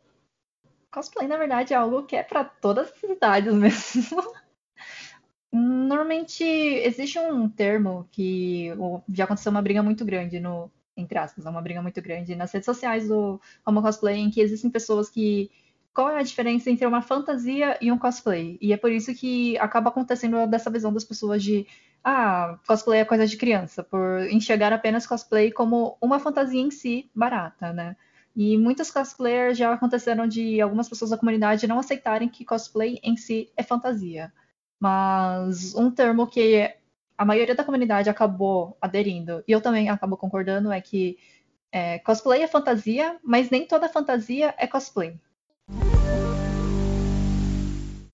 Cosplay, 0.90 1.28
na 1.28 1.36
verdade, 1.36 1.74
é 1.74 1.76
algo 1.76 2.04
que 2.04 2.16
é 2.16 2.22
para 2.22 2.44
todas 2.44 2.90
as 2.92 3.02
idades 3.02 3.52
mesmo. 3.52 4.16
Normalmente 5.52 6.44
existe 6.44 7.18
um 7.18 7.48
termo 7.48 8.08
que 8.10 8.68
já 9.12 9.24
aconteceu 9.24 9.50
uma 9.50 9.62
briga 9.62 9.82
muito 9.82 10.04
grande 10.04 10.40
no, 10.40 10.70
entre 11.00 11.18
aspas, 11.18 11.44
uma 11.46 11.62
briga 11.62 11.82
muito 11.82 12.00
grande 12.00 12.34
nas 12.36 12.52
redes 12.52 12.66
sociais 12.66 13.08
do 13.08 13.40
Homo 13.66 13.82
Cosplay, 13.82 14.18
em 14.18 14.30
que 14.30 14.40
existem 14.40 14.70
pessoas 14.70 15.08
que. 15.08 15.50
Qual 15.92 16.08
é 16.08 16.20
a 16.20 16.22
diferença 16.22 16.70
entre 16.70 16.86
uma 16.86 17.02
fantasia 17.02 17.76
e 17.80 17.90
um 17.90 17.98
cosplay? 17.98 18.56
E 18.62 18.72
é 18.72 18.76
por 18.76 18.92
isso 18.92 19.12
que 19.12 19.58
acaba 19.58 19.90
acontecendo 19.90 20.46
dessa 20.46 20.70
visão 20.70 20.92
das 20.92 21.02
pessoas 21.02 21.42
de 21.42 21.66
ah, 22.04 22.58
cosplay 22.66 23.00
é 23.00 23.04
coisa 23.04 23.26
de 23.26 23.36
criança, 23.36 23.82
por 23.82 24.22
enxergar 24.30 24.72
apenas 24.72 25.06
cosplay 25.06 25.50
como 25.50 25.98
uma 26.00 26.20
fantasia 26.20 26.60
em 26.60 26.70
si 26.70 27.10
barata, 27.14 27.72
né? 27.72 27.96
E 28.34 28.56
muitos 28.56 28.90
cosplayers 28.90 29.58
já 29.58 29.72
aconteceram 29.72 30.26
de 30.26 30.60
algumas 30.60 30.88
pessoas 30.88 31.10
da 31.10 31.18
comunidade 31.18 31.66
não 31.66 31.78
aceitarem 31.78 32.28
que 32.28 32.44
cosplay 32.44 32.98
em 33.02 33.16
si 33.16 33.50
é 33.56 33.62
fantasia. 33.62 34.32
Mas 34.78 35.74
um 35.74 35.90
termo 35.90 36.26
que 36.26 36.72
a 37.20 37.24
maioria 37.26 37.54
da 37.54 37.62
comunidade 37.62 38.08
acabou 38.08 38.78
aderindo, 38.80 39.44
e 39.46 39.52
eu 39.52 39.60
também 39.60 39.90
acabo 39.90 40.16
concordando, 40.16 40.72
é 40.72 40.80
que 40.80 41.18
é, 41.70 41.98
cosplay 41.98 42.42
é 42.42 42.48
fantasia, 42.48 43.18
mas 43.22 43.50
nem 43.50 43.66
toda 43.66 43.90
fantasia 43.90 44.54
é 44.56 44.66
cosplay. 44.66 45.20